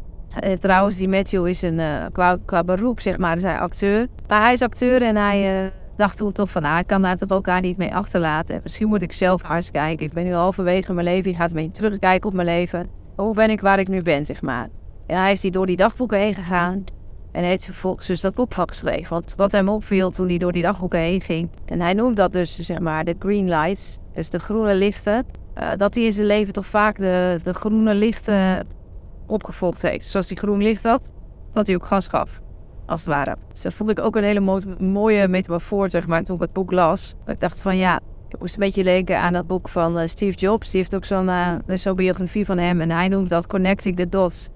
trouwens, 0.59 0.97
die 0.97 1.09
Matthew 1.09 1.47
is 1.47 1.63
een, 1.63 1.81
qua, 2.13 2.37
qua 2.45 2.65
beroep 2.65 3.01
zeg 3.01 3.19
maar, 3.19 3.37
is 3.37 3.43
hij 3.43 3.59
acteur. 3.59 4.07
Maar 4.29 4.43
hij 4.43 4.53
is 4.53 4.63
acteur 4.63 5.03
en 5.03 5.17
hij 5.17 5.73
dacht 5.97 6.17
toen 6.17 6.33
toch 6.33 6.51
van 6.51 6.63
nou, 6.63 6.79
ik 6.79 6.87
kan 6.87 7.03
daar 7.03 7.17
toch 7.17 7.29
elkaar 7.29 7.61
niet 7.61 7.77
mee 7.77 7.95
achterlaten. 7.95 8.55
En 8.55 8.61
misschien 8.63 8.89
moet 8.89 9.03
ik 9.03 9.13
zelf 9.13 9.51
eens 9.51 9.71
kijken. 9.71 10.07
Ik 10.07 10.13
ben 10.13 10.25
nu 10.25 10.33
halverwege 10.35 10.93
mijn 10.93 11.07
leven, 11.07 11.31
ik 11.31 11.37
ga 11.37 11.49
een 11.55 11.73
terugkijken 11.73 12.29
op 12.29 12.35
mijn 12.35 12.49
leven. 12.49 12.87
Hoe 13.17 13.35
ben 13.35 13.51
ik 13.51 13.61
waar 13.61 13.79
ik 13.79 13.89
nu 13.89 14.03
ben, 14.03 14.25
zeg 14.25 14.43
maar. 14.43 14.69
En 15.07 15.19
hij 15.19 15.33
is 15.33 15.41
die 15.41 15.51
door 15.51 15.67
die 15.67 15.77
dagboeken 15.77 16.19
heen 16.19 16.35
gegaan. 16.35 16.85
En 17.33 17.45
heeft 17.45 17.65
vervolgens 17.65 18.07
dus 18.07 18.21
dat 18.21 18.35
boek 18.35 18.55
geschreven. 18.55 19.09
Want 19.09 19.35
wat 19.37 19.53
hem 19.53 19.69
opviel 19.69 20.11
toen 20.11 20.29
hij 20.29 20.39
door 20.39 20.53
die 20.53 20.63
dagboeken 20.63 20.99
heen 20.99 21.21
ging. 21.21 21.51
En 21.65 21.81
hij 21.81 21.93
noemt 21.93 22.17
dat 22.17 22.33
dus 22.33 22.59
zeg 22.59 22.79
maar 22.79 23.05
de 23.05 23.17
green 23.19 23.49
lights. 23.49 23.99
Dus 24.15 24.31
de 24.31 24.39
groene 24.39 24.75
lichten. 24.75 25.27
Uh, 25.59 25.71
dat 25.77 25.95
hij 25.95 26.05
in 26.05 26.13
zijn 26.13 26.27
leven 26.27 26.53
toch 26.53 26.67
vaak 26.67 26.99
de, 26.99 27.41
de 27.43 27.55
groene 27.55 27.95
lichten 27.95 28.67
opgevolgd 29.27 29.83
heeft. 29.83 30.09
Zoals 30.09 30.29
hij 30.29 30.37
groen 30.37 30.63
licht 30.63 30.83
had, 30.83 31.11
dat 31.53 31.67
hij 31.67 31.77
ook 31.77 31.85
gas 31.85 32.07
gaf. 32.07 32.41
Als 32.87 33.01
het 33.01 33.15
ware. 33.15 33.37
Dus 33.53 33.63
dat 33.63 33.75
vond 33.75 33.91
ik 33.91 34.01
ook 34.01 34.17
een 34.17 34.25
hele 34.25 34.41
mo 34.41 34.61
mooie 34.79 35.29
metafoor, 35.29 35.91
zeg 35.91 36.07
maar, 36.07 36.23
toen 36.23 36.35
ik 36.37 36.43
het 36.43 36.53
boek 36.53 36.73
las. 36.73 37.15
Ik 37.27 37.41
dacht 37.41 37.63
van 37.63 37.77
ja, 37.77 38.01
ik 38.29 38.39
moest 38.39 38.55
een 38.55 38.61
beetje 38.61 38.83
denken 38.83 39.19
aan 39.21 39.33
dat 39.33 39.47
boek 39.47 39.69
van 39.69 39.99
uh, 39.99 40.07
Steve 40.07 40.37
Jobs. 40.37 40.71
Die 40.71 40.81
heeft 40.81 40.95
ook 40.95 41.05
zo'n 41.05 41.29
uh, 41.29 41.95
biografie 41.95 42.45
van 42.45 42.59
hem. 42.59 42.81
En 42.81 42.91
hij 42.91 43.09
noemt 43.09 43.29
dat 43.29 43.47
Connecting 43.47 43.97
the 43.97 44.09
Dots. 44.09 44.49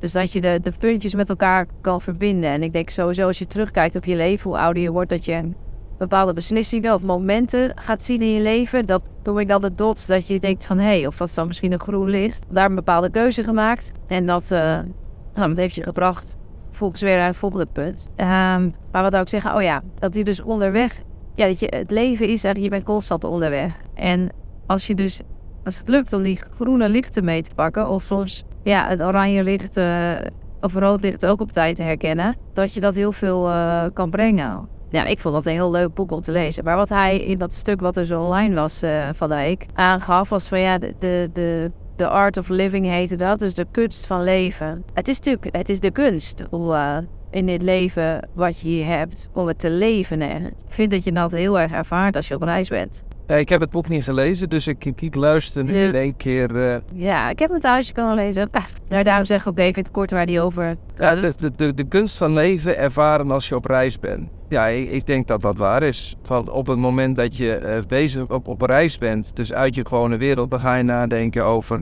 Dus 0.00 0.12
dat 0.12 0.32
je 0.32 0.40
de, 0.40 0.60
de 0.62 0.72
puntjes 0.78 1.14
met 1.14 1.28
elkaar 1.28 1.66
kan 1.80 2.00
verbinden. 2.00 2.50
En 2.50 2.62
ik 2.62 2.72
denk 2.72 2.90
sowieso 2.90 3.26
als 3.26 3.38
je 3.38 3.46
terugkijkt 3.46 3.96
op 3.96 4.04
je 4.04 4.16
leven, 4.16 4.50
hoe 4.50 4.58
ouder 4.58 4.82
je 4.82 4.90
wordt, 4.90 5.10
dat 5.10 5.24
je 5.24 5.50
bepaalde 5.98 6.32
beslissingen 6.32 6.94
of 6.94 7.02
momenten 7.02 7.72
gaat 7.74 8.02
zien 8.02 8.20
in 8.20 8.32
je 8.32 8.40
leven. 8.40 8.86
Dat 8.86 9.02
noem 9.22 9.38
ik 9.38 9.48
dan 9.48 9.60
de 9.60 9.74
dots. 9.74 10.06
Dat 10.06 10.26
je 10.26 10.38
denkt 10.38 10.66
van 10.66 10.78
hé, 10.78 10.84
hey, 10.84 11.06
of 11.06 11.16
dat 11.16 11.28
is 11.28 11.34
dan 11.34 11.46
misschien 11.46 11.72
een 11.72 11.80
groen 11.80 12.08
licht. 12.08 12.46
Daar 12.50 12.68
een 12.68 12.74
bepaalde 12.74 13.10
keuze 13.10 13.42
gemaakt. 13.42 13.92
En 14.06 14.26
dat, 14.26 14.50
uh, 14.50 14.78
heeft 15.54 15.74
je 15.74 15.82
gebracht. 15.82 16.36
Volgens 16.70 17.00
weer 17.00 17.16
naar 17.16 17.26
het 17.26 17.36
volgende 17.36 17.66
punt. 17.72 18.08
Um, 18.16 18.26
maar 18.92 19.02
wat 19.02 19.10
zou 19.10 19.22
ik 19.22 19.28
zeggen? 19.28 19.54
Oh 19.54 19.62
ja, 19.62 19.82
dat 19.94 20.14
je 20.14 20.24
dus 20.24 20.40
onderweg. 20.40 20.98
Ja, 21.34 21.46
dat 21.46 21.58
je, 21.58 21.66
het 21.76 21.90
leven 21.90 22.24
is 22.24 22.44
eigenlijk, 22.44 22.64
je 22.64 22.70
bent 22.70 22.84
constant 22.84 23.24
onderweg. 23.24 23.72
En 23.94 24.28
als 24.66 24.86
je 24.86 24.94
dus, 24.94 25.20
als 25.64 25.78
het 25.78 25.88
lukt 25.88 26.12
om 26.12 26.22
die 26.22 26.40
groene 26.56 26.88
lichten 26.88 27.24
mee 27.24 27.42
te 27.42 27.54
pakken, 27.54 27.88
of 27.88 28.02
soms 28.02 28.44
ja, 28.62 28.88
het 28.88 29.02
oranje 29.02 29.42
licht 29.42 29.76
uh, 29.76 30.12
of 30.60 30.74
rood 30.74 31.00
licht 31.00 31.26
ook 31.26 31.40
op 31.40 31.52
tijd 31.52 31.78
herkennen, 31.78 32.36
dat 32.52 32.74
je 32.74 32.80
dat 32.80 32.94
heel 32.94 33.12
veel 33.12 33.48
uh, 33.48 33.84
kan 33.92 34.10
brengen. 34.10 34.68
Ja, 34.90 35.04
ik 35.04 35.18
vond 35.18 35.34
dat 35.34 35.46
een 35.46 35.52
heel 35.52 35.70
leuk 35.70 35.94
boek 35.94 36.10
om 36.10 36.20
te 36.20 36.32
lezen. 36.32 36.64
Maar 36.64 36.76
wat 36.76 36.88
hij 36.88 37.20
in 37.20 37.38
dat 37.38 37.52
stuk 37.52 37.80
wat 37.80 37.96
er 37.96 38.04
zo 38.04 38.22
online 38.22 38.54
was 38.54 38.82
uh, 38.82 39.08
van 39.14 39.28
week 39.28 39.66
aangaf, 39.74 40.28
was 40.28 40.48
van 40.48 40.60
ja, 40.60 40.78
de, 40.78 40.94
de, 41.32 41.70
de 41.98 42.08
Art 42.08 42.36
of 42.36 42.48
Living 42.48 42.86
heette 42.86 43.16
dat, 43.16 43.38
dus 43.38 43.54
de 43.54 43.66
kunst 43.70 44.06
van 44.06 44.22
leven. 44.22 44.84
Het 44.94 45.08
is 45.08 45.16
natuurlijk, 45.16 45.56
het 45.56 45.68
is 45.68 45.80
de 45.80 45.90
kunst 45.90 46.44
om 46.50 46.72
eh, 46.72 46.96
in 47.30 47.46
dit 47.46 47.62
leven 47.62 48.28
wat 48.32 48.60
je 48.60 48.68
hier 48.68 48.86
hebt, 48.86 49.28
om 49.32 49.46
het 49.46 49.58
te 49.58 49.70
leven. 49.70 50.20
En 50.20 50.46
ik 50.46 50.54
vind 50.68 50.90
dat 50.90 51.04
je 51.04 51.12
dat 51.12 51.32
heel 51.32 51.58
erg 51.58 51.72
ervaart 51.72 52.16
als 52.16 52.28
je 52.28 52.34
op 52.34 52.42
reis 52.42 52.68
bent. 52.68 53.04
Ja, 53.28 53.34
ik 53.34 53.48
heb 53.48 53.60
het 53.60 53.70
boek 53.70 53.88
niet 53.88 54.04
gelezen, 54.04 54.48
dus 54.48 54.66
ik, 54.66 54.84
ik, 54.84 55.00
ik 55.00 55.14
luister 55.14 55.64
nu 55.64 55.72
in 55.76 55.94
één 55.94 56.16
keer. 56.16 56.56
eh, 56.70 56.76
Ja, 56.92 57.30
ik 57.30 57.38
heb 57.38 57.50
hem 57.50 57.58
thuis, 57.58 57.92
wel 57.92 58.14
lezen. 58.14 58.48
Ah, 58.50 58.64
daar, 58.88 59.04
daarom 59.04 59.24
zeg 59.24 59.40
ik 59.40 59.46
ook 59.46 59.58
even 59.58 59.74
in 59.76 59.82
het 59.82 59.90
kort 59.90 60.10
waar 60.10 60.26
die 60.26 60.40
over 60.40 60.76
ja, 60.94 61.14
de, 61.14 61.32
de, 61.38 61.50
de, 61.50 61.74
de 61.74 61.84
kunst 61.84 62.16
van 62.18 62.32
leven 62.32 62.76
ervaren 62.78 63.30
als 63.30 63.48
je 63.48 63.54
op 63.56 63.64
reis 63.64 63.98
bent. 64.00 64.28
Ja, 64.48 64.66
ik, 64.66 64.90
ik 64.90 65.06
denk 65.06 65.26
dat 65.26 65.40
dat 65.40 65.56
waar 65.56 65.82
is. 65.82 66.16
Want 66.26 66.50
op 66.50 66.66
het 66.66 66.78
moment 66.78 67.16
dat 67.16 67.36
je 67.36 67.56
eh, 67.56 67.82
bezig 67.88 68.28
op, 68.30 68.48
op 68.48 68.62
reis 68.62 68.98
bent, 68.98 69.36
dus 69.36 69.52
uit 69.52 69.74
je 69.74 69.86
gewone 69.86 70.16
wereld, 70.16 70.50
dan 70.50 70.60
ga 70.60 70.74
je 70.74 70.82
nadenken 70.82 71.44
over 71.44 71.80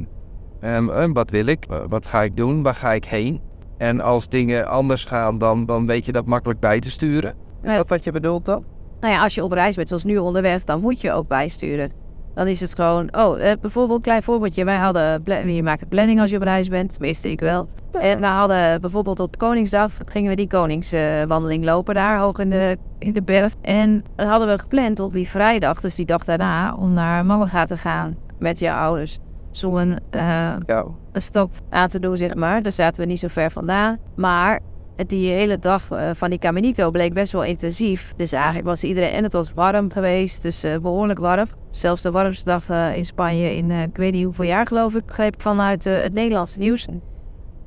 ehm, 0.61 0.89
eh, 0.91 1.09
wat 1.13 1.31
wil 1.31 1.47
ik, 1.47 1.65
Eh, 1.71 1.77
wat 1.89 2.07
ga 2.07 2.23
ik 2.23 2.37
doen, 2.37 2.63
waar 2.63 2.75
ga 2.75 2.93
ik 2.93 3.05
heen. 3.05 3.41
En 3.79 4.01
als 4.01 4.29
dingen 4.29 4.67
anders 4.69 5.05
gaan, 5.05 5.39
dan, 5.39 5.67
dan 5.67 5.87
weet 5.87 6.07
je 6.07 6.13
dat 6.13 6.27
makkelijk 6.27 6.61
bij 6.61 6.81
te 6.81 6.91
sturen. 6.91 7.35
Is 7.63 7.71
Ja. 7.71 7.77
dat 7.77 7.89
wat 7.89 8.05
je 8.05 8.13
bedoelt 8.13 8.45
dan? 8.45 8.65
Nou 9.01 9.13
ja, 9.15 9.23
als 9.23 9.35
je 9.35 9.45
op 9.45 9.53
reis 9.53 9.77
bent, 9.77 9.89
zoals 9.89 10.05
nu 10.05 10.17
onderweg, 10.19 10.65
dan 10.65 10.81
moet 10.81 11.01
je 11.01 11.13
ook 11.13 11.29
bijsturen. 11.29 11.91
Dan 12.35 12.47
is 12.47 12.61
het 12.61 12.75
gewoon, 12.75 13.17
oh, 13.17 13.51
eh, 13.51 13.61
bijvoorbeeld, 13.61 14.03
klein 14.03 14.23
voorbeeldje. 14.23 14.65
Wij 14.65 14.77
hadden, 14.77 15.23
je 15.55 15.63
maakt 15.63 15.83
een 15.83 15.89
planning 15.89 16.21
als 16.21 16.31
je 16.31 16.37
op 16.37 16.43
reis 16.43 16.69
bent, 16.69 16.93
tenminste 16.93 17.31
ik 17.31 17.41
wel. 17.41 17.69
En 17.93 18.21
we 18.21 18.27
hadden 18.27 18.81
bijvoorbeeld 18.81 19.21
op 19.21 19.39
Koningsdag, 19.39 19.93
gingen 20.07 20.31
we 20.31 20.37
die 20.37 20.47
Koningswandeling 20.49 21.65
lopen 21.65 21.95
daar, 21.95 22.19
hoog 22.19 22.39
in 22.39 22.51
de, 22.51 22.79
in 22.99 23.13
de 23.13 23.23
berg. 23.23 23.53
En 23.63 24.05
dat 24.17 24.27
hadden 24.27 24.49
we 24.49 24.59
gepland 24.59 25.01
op 25.01 25.13
die 25.13 25.29
vrijdag, 25.29 25.81
dus 25.81 25.95
die 25.95 26.07
dag 26.07 26.25
daarna, 26.25 26.75
om 26.75 26.93
naar 26.93 27.27
Malaga 27.27 27.65
te 27.65 27.77
gaan 27.77 28.17
met 28.39 28.59
je 28.59 28.73
ouders. 28.73 29.19
Zo 29.51 29.77
een, 29.77 29.99
eh, 30.11 30.21
Ja. 30.67 30.85
een 31.13 31.23
stad 31.23 31.63
aan 31.71 31.89
te 31.89 32.01
doen, 32.01 32.17
zeg 32.17 32.35
maar. 32.35 32.63
Daar 32.63 32.73
zaten 32.73 33.03
we 33.03 33.09
niet 33.09 33.19
zo 33.19 33.29
ver 33.29 33.51
vandaan. 33.51 33.99
Maar 34.17 34.61
die 35.07 35.31
hele 35.31 35.59
dag 35.59 35.91
eh, 35.91 36.11
van 36.15 36.31
die 36.31 36.39
Caminito 36.39 36.91
bleek 36.91 37.15
best 37.15 37.33
wel 37.33 37.45
intensief. 37.45 38.13
Dus 38.17 38.33
eigenlijk 38.33 38.65
was 38.67 38.85
iedereen... 38.85 39.11
En 39.11 39.23
het 39.23 39.33
was 39.33 39.53
warm 39.55 39.93
geweest, 39.93 40.43
dus 40.43 40.63
eh, 40.63 40.79
behoorlijk 40.79 41.19
warm. 41.19 41.47
Zelfs 41.71 42.03
de 42.03 42.11
warmste 42.11 42.45
dag 42.45 42.69
eh, 42.69 42.97
in 42.97 43.05
Spanje 43.05 43.57
in, 43.57 43.71
ik 43.71 43.97
weet 43.97 44.13
niet 44.13 44.25
hoeveel 44.25 44.45
jaar 44.45 44.67
geloof 44.67 44.95
ik, 44.95 45.07
begreep 45.07 45.43
vanuit 45.43 45.85
het 45.85 46.13
Nederlandse 46.13 46.59
nieuws. 46.59 46.87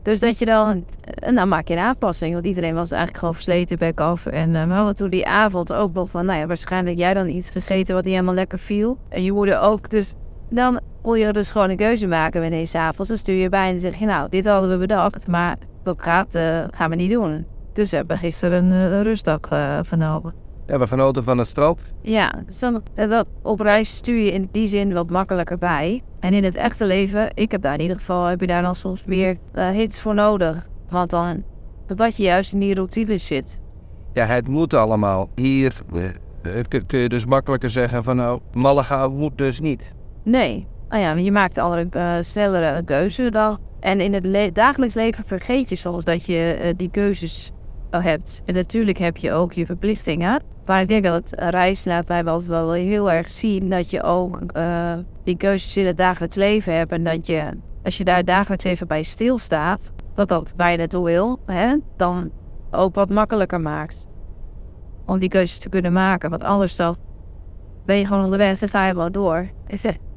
Dus 0.02 0.20
dat 0.20 0.40
je 0.40 0.46
dan, 0.46 0.86
en 1.02 1.36
dan 1.36 1.48
maak 1.48 1.68
je 1.68 1.74
een 1.74 1.80
aanpassing, 1.80 2.34
want 2.34 2.46
iedereen 2.46 2.74
was 2.74 2.92
eigenlijk 2.92 3.20
gewoon 3.20 3.34
versleten 3.34 3.78
bek 3.78 4.00
af. 4.00 4.26
En 4.26 4.52
we 4.52 4.74
hadden 4.74 4.96
toen 4.96 5.10
die 5.10 5.28
avond 5.28 5.74
ook 5.74 5.94
nog 5.94 6.10
van, 6.10 6.26
nou 6.26 6.40
ja, 6.40 6.46
waarschijnlijk 6.46 6.98
jij 6.98 7.14
dan 7.14 7.28
iets 7.30 7.50
gegeten 7.50 7.96
wat 7.96 8.04
niet 8.04 8.14
helemaal 8.14 8.34
lekker 8.34 8.60
viel. 8.60 8.98
En 9.10 9.24
je 9.24 9.32
moeder 9.32 9.60
ook, 9.60 9.90
dus 9.90 10.14
dan 10.50 10.80
moet 11.04 11.20
je 11.20 11.32
dus 11.32 11.50
gewoon 11.50 11.70
een 11.70 11.78
keuze 11.78 12.08
maken 12.08 12.42
wanneer 12.42 12.68
je 12.72 12.78
avonds. 12.78 13.10
Dan 13.10 13.18
stuur 13.18 13.36
je 13.36 13.50
bij 13.50 13.70
en 13.70 13.80
zeg 13.80 13.96
je, 13.96 14.06
nou, 14.06 14.30
dit 14.30 14.46
hadden 14.46 14.70
we 14.70 14.78
bedacht, 14.78 15.28
maar 15.28 15.58
dat 15.84 16.02
gaat, 16.02 16.36
eh, 16.36 16.64
gaan 16.70 16.90
we 16.90 16.96
niet 16.96 17.12
doen. 17.12 17.46
Dus 17.74 17.90
we 17.90 17.96
hebben 17.96 18.18
gisteren 18.18 18.66
een, 18.66 18.72
eh, 18.72 18.98
een 18.98 19.04
rustdag 19.04 19.40
eh 19.40 19.80
genomen. 19.84 20.34
Ja, 20.68 20.80
we 20.80 20.88
genoten 20.88 21.24
van 21.24 21.38
het 21.38 21.48
strand. 21.48 21.82
Ja, 22.02 22.34
dus 22.46 22.60
dan, 22.60 22.84
dat, 22.96 23.28
op 23.42 23.60
reis 23.60 23.96
stuur 23.96 24.24
je 24.26 24.32
in 24.32 24.48
die 24.52 24.68
zin 24.68 24.94
wat 24.94 25.10
makkelijker 25.10 25.58
bij. 25.58 26.04
En 26.20 26.34
in 26.34 26.44
het 26.44 26.56
echte 26.56 26.86
leven, 26.86 27.32
ik 27.34 27.52
heb 27.52 27.62
daar 27.62 27.74
in 27.74 27.82
ieder 27.82 27.98
geval, 27.98 28.26
heb 28.26 28.40
je 28.40 28.48
daar 28.48 28.62
dan 28.62 28.76
soms 28.76 29.06
meer 29.06 29.38
hits 29.54 30.02
voor 30.02 30.14
nodig. 30.14 30.68
Want 30.90 31.10
dan, 31.10 31.44
omdat 31.90 32.18
je 32.18 32.24
juist 32.24 32.54
in 32.54 32.60
die 32.60 32.76
routine 32.76 33.18
zit. 33.18 33.60
Ja, 34.14 34.26
het 34.26 34.48
moet 34.48 34.74
allemaal. 34.74 35.30
Hier 35.36 35.82
kun 36.68 36.86
kun 36.86 37.00
je 37.00 37.10
dus 37.10 37.26
makkelijker 37.26 37.70
zeggen 37.70 38.04
van 38.04 38.16
nou, 38.16 38.40
Malaga 38.54 39.08
moet 39.08 39.38
dus 39.38 39.60
niet. 39.60 39.94
Nee, 40.24 40.68
nou 40.90 41.02
ja, 41.02 41.14
je 41.14 41.32
maakt 41.32 41.58
andere, 41.58 41.88
eh, 41.90 42.16
snellere 42.22 42.84
keuze 42.84 43.30
dan. 43.30 43.58
En 43.80 44.02
in 44.02 44.14
het 44.14 44.56
dagelijks 44.56 44.96
leven 44.96 45.24
vergeet 45.26 45.70
je 45.70 45.76
soms 45.76 46.04
dat 46.04 46.26
je 46.26 46.58
eh, 46.62 46.74
die 46.78 46.90
keuzes 46.92 47.52
al 47.92 48.02
hebt. 48.02 48.42
En 48.46 48.54
natuurlijk 48.54 48.98
heb 48.98 49.18
je 49.18 49.32
ook 49.32 49.54
je 49.54 49.66
verplichtingen. 49.66 50.44
Maar 50.66 50.82
ik 50.82 50.88
denk 50.88 51.04
dat 51.04 51.14
het 51.14 51.42
reis 51.50 51.86
laat 51.86 52.08
mij 52.08 52.24
wel, 52.24 52.44
wel 52.44 52.72
heel 52.72 53.12
erg 53.12 53.30
zien 53.30 53.70
dat 53.70 53.90
je 53.90 54.04
ook 54.04 54.52
eh, 54.52 54.94
die 55.24 55.38
keuzes 55.38 55.78
in 55.78 55.86
het 55.86 55.98
dagelijks 55.98 56.36
leven 56.36 56.74
hebt. 56.74 56.92
En 56.92 57.04
dat 57.04 57.28
je, 57.28 57.50
als 57.84 57.98
je 57.98 58.04
daar 58.04 58.26
dagelijks 58.26 58.64
even 58.64 58.88
bij 58.88 59.04
stilstaat, 59.04 59.92
dat 60.16 60.28
dat 60.28 60.54
waar 60.58 60.72
je 60.72 61.02
wil, 61.04 61.40
hè, 61.46 61.76
dan 61.98 62.32
ook 62.72 62.96
wat 62.96 63.10
makkelijker 63.10 63.62
maakt. 63.62 64.08
Om 65.06 65.20
die 65.20 65.30
keuzes 65.30 65.60
te 65.60 65.70
kunnen 65.70 65.94
maken. 65.94 66.30
Want 66.30 66.44
anders 66.44 66.76
dan 66.76 66.96
ben 67.86 67.98
je 67.98 68.06
gewoon 68.06 68.24
onderweg 68.24 68.62
en 68.62 68.70
ga 68.70 68.86
je 68.86 68.92
gewoon 68.92 69.12
door. 69.12 69.50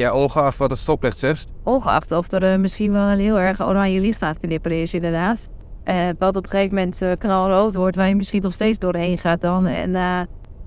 Ja, 0.00 0.12
ongeacht 0.12 0.56
wat 0.56 0.70
het 0.70 0.78
stoplicht 0.78 1.18
zegt. 1.18 1.52
Ongeacht 1.62 2.12
of 2.12 2.32
er 2.32 2.42
eh, 2.42 2.58
misschien 2.58 2.92
wel 2.92 3.08
een 3.08 3.18
heel 3.18 3.38
erg 3.38 3.62
oranje 3.62 4.00
licht 4.00 4.22
aan 4.22 4.28
het 4.28 4.40
knipperen 4.40 4.80
is, 4.80 4.94
inderdaad. 4.94 5.48
Eh, 5.84 6.08
wat 6.18 6.36
op 6.36 6.44
een 6.44 6.50
gegeven 6.50 6.74
moment 6.74 7.02
eh, 7.02 7.12
knalrood 7.18 7.74
wordt, 7.74 7.96
waar 7.96 8.08
je 8.08 8.14
misschien 8.14 8.42
nog 8.42 8.52
steeds 8.52 8.78
doorheen 8.78 9.18
gaat 9.18 9.40
dan. 9.40 9.66
En 9.66 9.90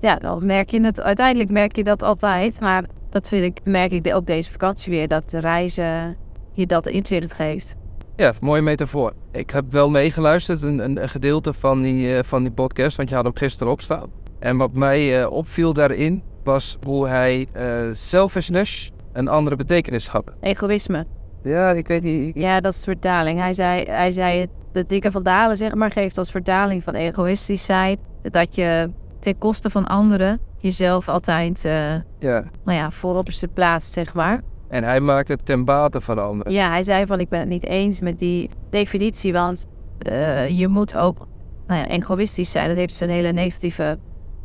ja, 0.00 0.16
dan 0.16 0.46
merk 0.46 0.70
je 0.70 0.80
het. 0.80 1.00
Uiteindelijk 1.00 1.50
merk 1.50 1.76
je 1.76 1.84
dat 1.84 2.02
altijd. 2.02 2.60
Maar 2.60 2.84
dat 3.10 3.28
vind 3.28 3.44
ik, 3.44 3.64
merk 3.64 3.92
ik 3.92 4.14
ook 4.14 4.26
deze 4.26 4.50
vakantie 4.50 4.92
weer, 4.92 5.08
dat 5.08 5.30
de 5.30 5.40
reizen 5.40 6.16
je 6.52 6.66
dat 6.66 6.86
inzicht 6.86 7.34
geeft. 7.34 7.74
Ja, 8.16 8.32
mooie 8.40 8.62
metafoor. 8.62 9.12
Ik 9.32 9.50
heb 9.50 9.72
wel 9.72 9.90
meegeluisterd, 9.90 10.62
een, 10.62 10.78
een, 10.78 11.02
een 11.02 11.08
gedeelte 11.08 11.52
van 11.52 11.82
die, 11.82 12.22
van 12.22 12.42
die 12.42 12.52
podcast, 12.52 12.96
want 12.96 13.08
je 13.08 13.14
had 13.14 13.24
hem 13.24 13.36
gisteren 13.36 13.72
opstaan. 13.72 14.10
En 14.38 14.56
wat 14.56 14.74
mij 14.74 15.26
opviel 15.26 15.72
daarin, 15.72 16.22
was 16.44 16.78
hoe 16.82 17.08
hij 17.08 17.46
selfishness 17.92 18.92
een 19.14 19.28
andere 19.28 19.56
betekenis. 19.56 20.10
Egoïsme. 20.40 21.06
Ja, 21.42 21.70
ik 21.70 21.86
weet 21.88 22.02
niet. 22.02 22.28
ik- 22.36 22.42
Ja, 22.42 22.60
dat 22.60 22.72
is 22.72 22.84
vertaling. 22.84 23.38
Hij 23.38 23.52
zei, 23.52 23.82
hij 23.84 24.10
zei 24.10 24.40
het, 24.40 24.50
de 24.72 24.86
dikke 24.86 25.10
van 25.10 25.22
Dalen, 25.22 25.56
zeg 25.56 25.74
maar, 25.74 25.90
geeft 25.90 26.18
als 26.18 26.30
vertaling 26.30 26.82
van 26.82 26.94
egoïstisch 26.94 27.64
zijn. 27.64 27.98
Dat 28.22 28.54
je 28.54 28.90
ten 29.18 29.38
koste 29.38 29.70
van 29.70 29.86
anderen 29.86 30.40
jezelf 30.58 31.08
altijd 31.08 31.64
eh, 31.64 31.92
ja. 32.18 32.44
nou 32.64 32.78
ja, 32.78 32.90
vooropperste 32.90 33.48
plaatst, 33.48 33.92
zeg 33.92 34.14
maar. 34.14 34.40
En 34.68 34.84
hij 34.84 35.00
maakt 35.00 35.28
het 35.28 35.46
ten 35.46 35.64
bate 35.64 36.00
van 36.00 36.14
de 36.16 36.20
anderen. 36.22 36.52
Ja, 36.52 36.68
hij 36.68 36.84
zei 36.84 37.06
van 37.06 37.20
ik 37.20 37.28
ben 37.28 37.38
het 37.40 37.48
niet 37.48 37.64
eens 37.66 38.00
met 38.00 38.18
die 38.18 38.50
definitie, 38.70 39.32
want 39.32 39.66
eh, 39.98 40.48
je 40.58 40.68
moet 40.68 40.96
ook 40.96 41.26
nou 41.66 41.80
ja, 41.80 41.88
egoïstisch 41.88 42.50
zijn. 42.50 42.68
Dat 42.68 42.76
heeft 42.76 43.00
een 43.00 43.10
hele 43.10 43.32
negatieve 43.32 43.98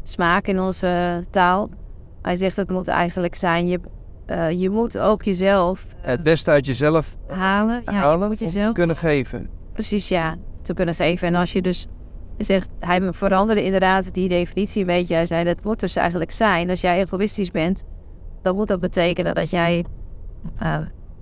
smaak 0.03 0.47
in 0.47 0.59
onze 0.59 1.23
taal. 1.29 1.69
Hij 2.21 2.35
zegt 2.35 2.55
dat 2.55 2.69
moet 2.69 2.87
eigenlijk 2.87 3.35
zijn, 3.35 3.67
je, 3.67 3.79
eh, 4.29 4.59
je 4.59 4.69
moet 4.69 4.97
ook 4.97 5.23
jezelf 5.23 5.85
eh, 6.01 6.09
Het 6.09 6.23
beste 6.23 6.51
uit 6.51 6.65
jezelf 6.65 7.17
halen. 7.27 7.81
Ja, 7.85 7.91
je 7.91 7.97
halen 7.97 8.29
moet 8.29 8.39
om 8.39 8.45
jezelf 8.45 8.67
te 8.67 8.71
kunnen 8.71 8.95
geven. 8.95 9.49
precies 9.73 10.07
ja, 10.07 10.35
te 10.61 10.73
kunnen 10.73 10.95
geven. 10.95 11.27
En 11.27 11.35
als 11.35 11.53
je 11.53 11.61
dus 11.61 11.87
zegt, 12.37 12.69
hij 12.79 13.13
veranderde 13.13 13.63
inderdaad 13.63 14.13
die 14.13 14.29
definitie 14.29 14.81
een 14.81 14.87
beetje. 14.87 15.13
Hij 15.13 15.25
zei 15.25 15.43
dat 15.43 15.63
moet 15.63 15.79
dus 15.79 15.95
eigenlijk 15.95 16.31
zijn, 16.31 16.69
als 16.69 16.81
jij 16.81 17.01
egoïstisch 17.01 17.51
bent, 17.51 17.83
dan 18.41 18.55
moet 18.55 18.67
dat 18.67 18.79
betekenen 18.79 19.35
dat 19.35 19.49
jij 19.49 19.85
eh, 20.57 20.77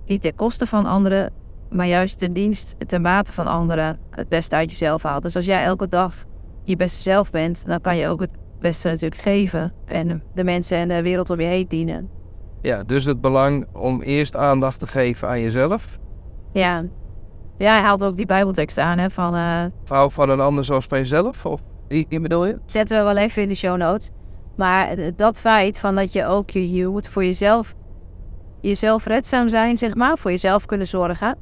niet 0.06 0.22
ten 0.22 0.34
koste 0.34 0.66
van 0.66 0.86
anderen, 0.86 1.32
maar 1.70 1.86
juist 1.86 2.18
ten 2.18 2.32
dienst, 2.32 2.74
ten 2.86 3.02
bate 3.02 3.32
van 3.32 3.46
anderen 3.46 3.98
het 4.10 4.28
beste 4.28 4.56
uit 4.56 4.70
jezelf 4.70 5.02
haalt. 5.02 5.22
Dus 5.22 5.36
als 5.36 5.44
jij 5.44 5.64
elke 5.64 5.88
dag 5.88 6.14
je 6.64 6.76
beste 6.76 7.02
zelf 7.02 7.30
bent, 7.30 7.66
dan 7.66 7.80
kan 7.80 7.96
je 7.96 8.06
ook 8.06 8.20
het 8.20 8.30
beste 8.60 8.88
natuurlijk 8.88 9.20
geven 9.20 9.72
en 9.84 10.22
de 10.34 10.44
mensen 10.44 10.76
en 10.76 10.88
de 10.88 11.02
wereld 11.02 11.30
om 11.30 11.40
je 11.40 11.46
heen 11.46 11.68
dienen. 11.68 12.17
Ja, 12.62 12.82
dus 12.82 13.04
het 13.04 13.20
belang 13.20 13.66
om 13.72 14.02
eerst 14.02 14.36
aandacht 14.36 14.78
te 14.78 14.86
geven 14.86 15.28
aan 15.28 15.40
jezelf. 15.40 15.98
Ja, 16.52 16.84
ja 17.58 17.72
hij 17.72 17.80
haalt 17.80 18.04
ook 18.04 18.16
die 18.16 18.26
bijbeltekst 18.26 18.78
aan 18.78 18.98
hè, 18.98 19.10
van... 19.10 19.34
Hou 19.86 20.10
van 20.10 20.30
een 20.30 20.40
ander 20.40 20.64
zoals 20.64 20.86
van 20.86 20.98
jezelf. 20.98 21.46
Of 21.46 21.60
die, 21.88 22.06
die 22.08 22.20
bedoel 22.20 22.46
je? 22.46 22.58
zetten 22.66 22.98
we 22.98 23.04
wel 23.04 23.16
even 23.16 23.42
in 23.42 23.48
de 23.48 23.54
show 23.54 23.76
notes. 23.76 24.10
Maar 24.56 24.88
eh, 24.88 25.12
dat 25.16 25.40
feit 25.40 25.78
van 25.78 25.94
dat 25.94 26.12
je 26.12 26.26
ook 26.26 26.50
je, 26.50 26.72
je 26.72 26.86
moet 26.86 27.08
voor 27.08 27.24
jezelf, 27.24 27.74
jezelf 28.60 29.04
redzaam 29.04 29.48
zijn, 29.48 29.76
zeg 29.76 29.94
maar, 29.94 30.18
voor 30.18 30.30
jezelf 30.30 30.66
kunnen 30.66 30.86
zorgen. 30.86 31.36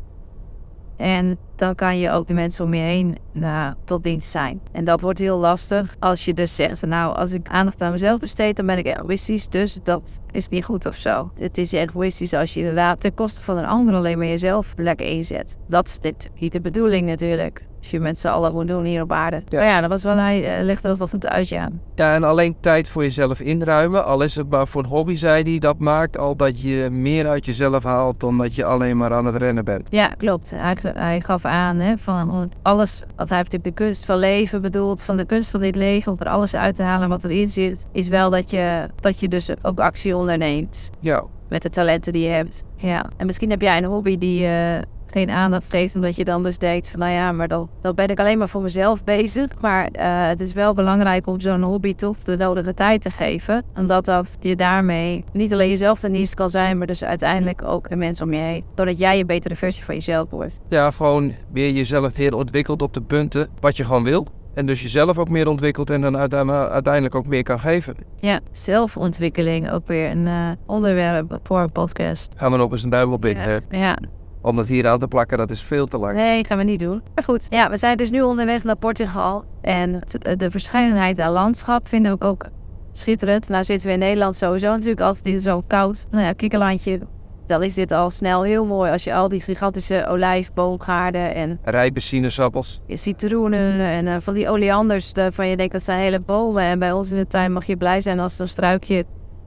En 0.97 1.39
dan 1.57 1.75
kan 1.75 1.99
je 1.99 2.11
ook 2.11 2.27
de 2.27 2.35
mensen 2.35 2.65
om 2.65 2.75
je 2.75 2.81
heen 2.81 3.17
nou, 3.33 3.75
tot 3.85 4.03
dienst 4.03 4.31
zijn. 4.31 4.61
En 4.73 4.85
dat 4.85 5.01
wordt 5.01 5.19
heel 5.19 5.39
lastig 5.39 5.97
als 5.99 6.25
je 6.25 6.35
dus 6.35 6.55
zegt 6.55 6.79
van 6.79 6.89
nou, 6.89 7.17
als 7.17 7.33
ik 7.33 7.49
aandacht 7.49 7.81
aan 7.81 7.93
mezelf 7.93 8.21
besteed, 8.21 8.57
dan 8.57 8.67
ben 8.67 8.79
ik 8.79 8.87
egoïstisch. 8.87 9.49
Dus 9.49 9.79
dat 9.83 10.21
is 10.31 10.49
niet 10.49 10.65
goed 10.65 10.87
of 10.87 10.97
zo. 10.97 11.31
Het 11.39 11.59
is 11.59 11.73
egoïstisch 11.73 12.33
als 12.33 12.55
je 12.55 12.61
inderdaad 12.61 13.01
ten 13.01 13.15
koste 13.15 13.43
van 13.43 13.57
een 13.57 13.67
ander 13.67 13.95
alleen 13.95 14.19
maar 14.19 14.27
jezelf 14.27 14.75
lekker 14.77 15.07
inzet. 15.07 15.59
Dat 15.67 15.87
is 15.87 15.99
dit, 15.99 16.31
niet 16.39 16.53
de 16.53 16.61
bedoeling 16.61 17.07
natuurlijk. 17.07 17.65
Als 17.87 17.95
je 17.95 18.01
met 18.01 18.19
z'n 18.19 18.29
allen 18.29 18.53
moet 18.53 18.69
doen 18.69 18.85
hier 18.85 19.03
op 19.03 19.13
aarde. 19.13 19.43
Ja. 19.49 19.59
Maar 19.59 19.67
ja, 19.67 19.81
dat 19.81 19.91
was 19.91 20.03
wel, 20.03 20.17
hij 20.17 20.57
eh, 20.57 20.65
legde 20.65 20.89
dat 20.89 20.99
wel 20.99 21.07
goed 21.07 21.27
uit, 21.27 21.49
ja. 21.49 21.69
Ja, 21.95 22.15
en 22.15 22.25
alleen 22.25 22.57
tijd 22.61 22.89
voor 22.89 23.03
jezelf 23.03 23.41
inruimen. 23.41 24.05
Al 24.05 24.23
is 24.23 24.37
het 24.37 24.51
maar 24.51 24.67
voor 24.67 24.83
een 24.83 24.89
hobby, 24.89 25.15
zei 25.15 25.43
hij. 25.43 25.59
Dat 25.59 25.79
maakt 25.79 26.19
al 26.19 26.37
dat 26.37 26.61
je 26.61 26.91
meer 26.91 27.29
uit 27.29 27.45
jezelf 27.45 27.83
haalt 27.83 28.21
dan 28.21 28.39
dat 28.39 28.55
je 28.55 28.65
alleen 28.65 28.97
maar 28.97 29.13
aan 29.13 29.25
het 29.25 29.37
rennen 29.37 29.65
bent. 29.65 29.89
Ja, 29.91 30.07
klopt. 30.09 30.53
Hij, 30.55 30.77
hij 30.83 31.21
gaf 31.21 31.45
aan 31.45 31.77
hè, 31.77 31.97
van 31.99 32.51
alles, 32.63 33.05
wat 33.17 33.29
hij 33.29 33.39
heeft 33.39 33.53
natuurlijk 33.53 33.79
de 33.79 33.85
kunst 33.85 34.05
van 34.05 34.19
leven 34.19 34.63
bedoeld, 34.63 35.03
van 35.03 35.17
de 35.17 35.25
kunst 35.25 35.51
van 35.51 35.61
dit 35.61 35.77
leven, 35.77 36.13
om 36.13 36.19
er 36.21 36.29
alles 36.29 36.55
uit 36.55 36.75
te 36.75 36.83
halen 36.83 37.09
wat 37.09 37.25
erin 37.25 37.51
zit, 37.51 37.87
is 37.93 38.09
wel 38.09 38.31
dat 38.31 38.51
je, 38.51 38.89
dat 39.01 39.21
je 39.21 39.29
dus 39.29 39.51
ook 39.63 39.81
actie 39.81 40.17
onderneemt. 40.17 40.91
Ja, 41.01 41.25
met 41.49 41.63
de 41.63 41.71
talenten 41.71 42.13
die 42.13 42.23
je 42.23 42.33
hebt. 42.33 42.65
Ja. 42.77 43.07
En 43.17 43.27
misschien 43.27 43.51
heb 43.51 43.61
jij 43.61 43.77
een 43.77 43.85
hobby 43.85 44.19
die 44.19 44.43
uh, 44.43 44.79
geen 45.17 45.31
aandacht 45.31 45.71
geeft, 45.71 45.95
omdat 45.95 46.17
je 46.17 46.25
dan 46.25 46.43
dus 46.43 46.59
denkt 46.59 46.91
van 46.91 47.01
nou 47.01 47.13
ja, 47.13 47.33
maar 47.33 47.49
dan, 47.49 47.69
dan 47.81 47.95
ben 47.95 48.09
ik 48.09 48.19
alleen 48.19 48.39
maar 48.39 48.49
voor 48.49 48.63
mezelf 48.63 49.05
bezig. 49.05 49.51
Maar 49.61 49.89
uh, 49.93 50.27
het 50.29 50.41
is 50.41 50.53
wel 50.53 50.75
belangrijk 50.75 51.27
om 51.27 51.41
zo'n 51.41 51.63
hobby 51.63 51.95
toch 51.95 52.19
de 52.19 52.37
nodige 52.37 52.75
tijd 52.75 53.03
te 53.03 53.11
geven. 53.11 53.65
Omdat 53.77 54.05
dat 54.05 54.37
je 54.41 54.57
daarmee 54.57 55.25
niet 55.33 55.53
alleen 55.53 55.69
jezelf 55.69 55.99
ten 55.99 56.13
dienste 56.13 56.37
kan 56.37 56.51
zijn, 56.51 56.79
maar 56.79 56.87
dus 56.87 57.05
uiteindelijk 57.05 57.63
ook 57.63 57.89
de 57.89 57.97
mensen 57.97 58.27
om 58.27 58.33
je 58.33 58.39
heen. 58.39 58.65
Doordat 58.75 58.99
jij 58.99 59.21
een 59.21 59.27
betere 59.27 59.57
versie 59.57 59.85
van 59.85 59.95
jezelf 59.95 60.31
wordt. 60.31 60.61
Ja, 60.69 60.91
gewoon 60.91 61.33
weer 61.53 61.71
jezelf 61.71 62.17
weer 62.17 62.35
ontwikkeld 62.35 62.83
op 62.83 62.95
de 62.95 63.03
punten 63.03 63.49
wat 63.61 63.77
je 63.77 63.85
gewoon 63.85 64.05
wil. 64.05 64.27
En 64.55 64.67
dus 64.67 64.83
jezelf 64.83 65.19
ook 65.19 65.29
meer 65.29 65.49
ontwikkelt 65.49 65.91
en 65.91 66.01
dan 66.01 66.17
uiteindelijk 66.17 67.15
ook 67.15 67.27
meer 67.27 67.43
kan 67.43 67.61
geven. 67.61 67.97
Ja, 68.17 68.41
zelfontwikkeling 68.53 69.71
ook 69.71 69.87
weer 69.87 70.11
een 70.11 70.27
uh, 70.27 70.51
onderwerp 70.67 71.39
voor 71.43 71.61
een 71.61 71.73
podcast. 71.73 72.35
Gaan 72.37 72.51
we 72.51 72.57
nog 72.57 72.73
eens 72.73 72.83
een 72.83 72.91
duim 72.91 73.13
op 73.13 73.25
in. 73.25 73.37
Ja. 73.37 73.61
ja. 73.71 73.99
Om 74.47 74.57
dat 74.57 74.67
hier 74.67 74.89
aan 74.89 74.99
te 74.99 75.09
plakken, 75.09 75.39
dat 75.39 75.51
is 75.51 75.63
veel 75.63 75.87
te 75.87 75.99
lang. 75.99 76.15
Nee, 76.15 76.45
gaan 76.45 76.59
we 76.59 76.65
niet 76.65 76.79
doen. 76.79 77.03
Maar 77.15 77.25
goed, 77.25 77.47
ja, 77.51 77.71
we 77.71 77.77
zijn 77.77 77.97
dus 77.97 78.11
nu 78.11 78.23
onderweg 78.23 78.65
naar 78.65 78.77
Portugal. 78.77 79.45
En 79.61 80.01
de 80.37 80.51
verscheidenheid 80.51 81.19
aan 81.19 81.33
landschap 81.33 81.89
vinden 81.89 82.19
we 82.19 82.25
ook 82.25 82.47
schitterend. 82.93 83.49
Nou 83.49 83.65
zitten 83.65 83.89
we 83.89 83.93
in 83.95 83.99
Nederland 83.99 84.37
sowieso 84.37 84.71
natuurlijk 84.71 85.01
altijd 85.01 85.43
zo 85.43 85.63
koud. 85.67 86.07
Nou 86.11 86.25
ja, 86.25 86.33
kikkerlandje, 86.33 87.01
dan 87.47 87.63
is 87.63 87.75
dit 87.75 87.93
al 87.93 88.11
snel 88.11 88.43
heel 88.43 88.65
mooi 88.65 88.91
als 88.93 89.05
je 89.05 89.15
al 89.15 89.29
die 89.29 89.41
gigantische 89.41 90.07
olijfboomgaarden 90.09 91.35
en... 91.35 91.59
Rijpe 91.65 92.01
sinaasappels. 92.01 92.81
Citroenen 92.89 93.81
en 93.81 94.07
uh, 94.07 94.17
van 94.21 94.35
die 94.35 94.49
oleanders 94.49 95.13
waarvan 95.13 95.49
je 95.49 95.57
denkt 95.57 95.73
dat 95.73 95.83
zijn 95.83 95.99
hele 95.99 96.21
bomen. 96.21 96.63
En 96.63 96.79
bij 96.79 96.93
ons 96.93 97.11
in 97.11 97.17
de 97.17 97.27
tuin 97.27 97.53
mag 97.53 97.67
je 97.67 97.77
blij 97.77 98.01
zijn 98.01 98.21
als 98.21 98.37
zo'n 98.37 98.47
struikje 98.47 99.05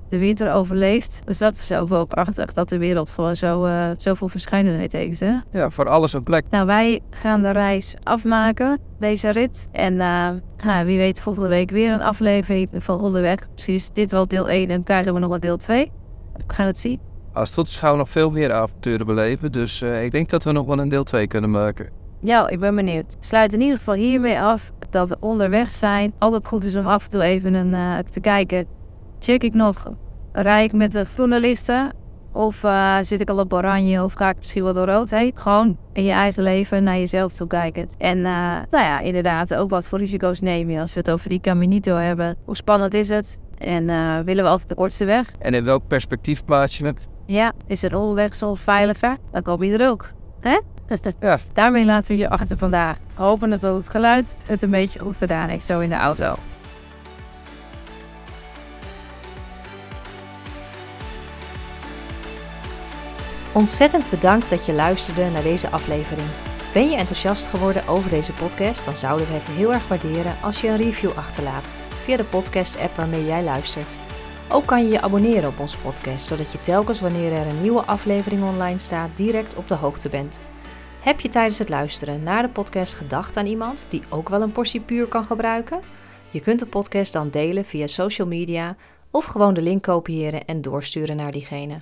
de 0.09 0.17
winter 0.17 0.53
overleeft. 0.53 1.21
Dus 1.25 1.37
dat 1.37 1.57
is 1.57 1.71
ook 1.71 1.89
wel 1.89 2.05
prachtig 2.05 2.53
dat 2.53 2.69
de 2.69 2.77
wereld 2.77 3.11
gewoon 3.11 3.35
zo, 3.35 3.65
uh, 3.65 3.89
zoveel 3.97 4.27
verscheidenheid 4.27 4.91
heeft. 4.91 5.19
Hè? 5.19 5.33
Ja, 5.51 5.69
voor 5.69 5.89
alles 5.89 6.13
een 6.13 6.23
plek. 6.23 6.45
Nou, 6.49 6.65
wij 6.65 7.01
gaan 7.09 7.41
de 7.41 7.51
reis 7.51 7.95
afmaken, 8.03 8.79
deze 8.99 9.31
rit. 9.31 9.67
En 9.71 9.93
uh, 9.93 10.29
nou, 10.63 10.85
wie 10.85 10.97
weet 10.97 11.21
volgende 11.21 11.49
week 11.49 11.71
weer 11.71 11.93
een 11.93 12.01
aflevering 12.01 12.69
van 12.73 13.01
onderweg. 13.01 13.47
Misschien 13.53 13.75
is 13.75 13.91
dit 13.93 14.11
wel 14.11 14.27
deel 14.27 14.49
1 14.49 14.69
en 14.69 14.83
krijgen 14.83 15.13
we 15.13 15.19
nog 15.19 15.31
een 15.31 15.39
deel 15.39 15.57
2. 15.57 15.91
We 16.47 16.53
gaan 16.53 16.65
het 16.65 16.79
zien. 16.79 16.99
Als 17.33 17.49
het 17.49 17.57
goed 17.57 17.67
is 17.67 17.75
gaan 17.75 17.91
we 17.91 17.97
nog 17.97 18.09
veel 18.09 18.31
meer 18.31 18.51
avonturen 18.51 19.05
beleven. 19.05 19.51
Dus 19.51 19.81
uh, 19.81 20.03
ik 20.03 20.11
denk 20.11 20.29
dat 20.29 20.43
we 20.43 20.51
nog 20.51 20.65
wel 20.65 20.79
een 20.79 20.89
deel 20.89 21.03
2 21.03 21.27
kunnen 21.27 21.49
maken. 21.49 21.89
Ja, 22.21 22.47
ik 22.47 22.59
ben 22.59 22.75
benieuwd. 22.75 23.17
Sluit 23.19 23.53
in 23.53 23.61
ieder 23.61 23.77
geval 23.77 23.93
hiermee 23.93 24.39
af 24.39 24.71
dat 24.89 25.09
we 25.09 25.17
onderweg 25.19 25.73
zijn. 25.73 26.13
Altijd 26.17 26.45
goed 26.45 26.63
is 26.63 26.75
om 26.75 26.87
af 26.87 27.03
en 27.03 27.09
toe 27.09 27.21
even 27.21 27.53
een, 27.53 28.05
te 28.05 28.19
kijken. 28.19 28.67
Check 29.19 29.43
ik 29.43 29.53
nog, 29.53 29.93
rij 30.31 30.63
ik 30.63 30.73
met 30.73 30.91
de 30.91 31.05
groene 31.05 31.39
lichten? 31.39 31.93
Of 32.31 32.63
uh, 32.63 32.97
zit 33.01 33.21
ik 33.21 33.29
al 33.29 33.39
op 33.39 33.53
oranje 33.53 34.03
of 34.03 34.13
ga 34.13 34.29
ik 34.29 34.37
misschien 34.37 34.63
wel 34.63 34.73
door 34.73 34.85
rood 34.85 35.09
heen? 35.09 35.31
Gewoon 35.35 35.77
in 35.93 36.03
je 36.03 36.11
eigen 36.11 36.43
leven 36.43 36.83
naar 36.83 36.97
jezelf 36.97 37.33
toe 37.33 37.47
kijken. 37.47 37.89
En 37.97 38.21
nou 38.21 38.65
ja, 38.71 38.99
inderdaad, 38.99 39.55
ook 39.55 39.69
wat 39.69 39.87
voor 39.87 39.99
risico's 39.99 40.39
neem 40.39 40.69
je 40.69 40.79
als 40.79 40.93
we 40.93 40.99
het 40.99 41.11
over 41.11 41.29
die 41.29 41.39
Caminito 41.39 41.95
hebben. 41.95 42.35
Hoe 42.45 42.55
spannend 42.55 42.93
is 42.93 43.09
het? 43.09 43.39
En 43.57 43.85
willen 44.25 44.43
we 44.43 44.49
altijd 44.49 44.69
de 44.69 44.75
kortste 44.75 45.05
weg? 45.05 45.31
En 45.39 45.53
in 45.53 45.63
welk 45.63 45.87
perspectief 45.87 46.45
plaats 46.45 46.77
je 46.77 46.85
het? 46.85 47.07
Ja, 47.25 47.53
is 47.67 47.81
het 47.81 47.93
onderweg 47.93 48.35
zo 48.35 48.53
veiliger? 48.53 49.17
Dan 49.31 49.41
kom 49.41 49.63
je 49.63 49.77
er 49.77 49.89
ook. 49.89 50.11
Hè? 50.39 50.59
Ja. 51.19 51.37
Daarmee 51.53 51.85
laten 51.85 52.11
we 52.11 52.17
je 52.17 52.29
achter 52.29 52.57
vandaag. 52.57 52.97
Hopen 53.13 53.49
dat 53.49 53.61
het 53.61 53.89
geluid 53.89 54.35
het 54.45 54.61
een 54.61 54.69
beetje 54.69 54.99
goed 54.99 55.17
gedaan 55.17 55.49
heeft 55.49 55.65
zo 55.65 55.79
in 55.79 55.89
de 55.89 55.95
auto. 55.95 56.35
Ontzettend 63.59 64.09
bedankt 64.09 64.49
dat 64.49 64.65
je 64.65 64.73
luisterde 64.73 65.29
naar 65.29 65.43
deze 65.43 65.69
aflevering. 65.69 66.27
Ben 66.73 66.89
je 66.89 66.95
enthousiast 66.95 67.47
geworden 67.47 67.87
over 67.87 68.09
deze 68.09 68.33
podcast? 68.33 68.85
Dan 68.85 68.95
zouden 68.95 69.27
we 69.27 69.33
het 69.33 69.47
heel 69.47 69.73
erg 69.73 69.87
waarderen 69.87 70.35
als 70.41 70.61
je 70.61 70.67
een 70.67 70.77
review 70.77 71.11
achterlaat 71.15 71.71
via 72.03 72.17
de 72.17 72.23
podcast-app 72.23 72.95
waarmee 72.95 73.25
jij 73.25 73.43
luistert. 73.43 73.97
Ook 74.49 74.65
kan 74.65 74.83
je 74.83 74.89
je 74.89 75.01
abonneren 75.01 75.49
op 75.49 75.59
onze 75.59 75.77
podcast, 75.77 76.25
zodat 76.25 76.51
je 76.51 76.61
telkens 76.61 76.99
wanneer 76.99 77.31
er 77.31 77.47
een 77.47 77.61
nieuwe 77.61 77.81
aflevering 77.81 78.43
online 78.43 78.79
staat, 78.79 79.17
direct 79.17 79.55
op 79.55 79.67
de 79.67 79.75
hoogte 79.75 80.09
bent. 80.09 80.41
Heb 80.99 81.19
je 81.19 81.29
tijdens 81.29 81.57
het 81.57 81.69
luisteren 81.69 82.23
naar 82.23 82.41
de 82.41 82.49
podcast 82.49 82.93
gedacht 82.93 83.37
aan 83.37 83.45
iemand 83.45 83.85
die 83.89 84.03
ook 84.09 84.29
wel 84.29 84.41
een 84.41 84.51
portie 84.51 84.81
puur 84.81 85.07
kan 85.07 85.25
gebruiken? 85.25 85.81
Je 86.29 86.39
kunt 86.39 86.59
de 86.59 86.65
podcast 86.65 87.13
dan 87.13 87.29
delen 87.29 87.65
via 87.65 87.87
social 87.87 88.27
media 88.27 88.75
of 89.11 89.25
gewoon 89.25 89.53
de 89.53 89.61
link 89.61 89.83
kopiëren 89.83 90.45
en 90.45 90.61
doorsturen 90.61 91.15
naar 91.15 91.31
diegene. 91.31 91.79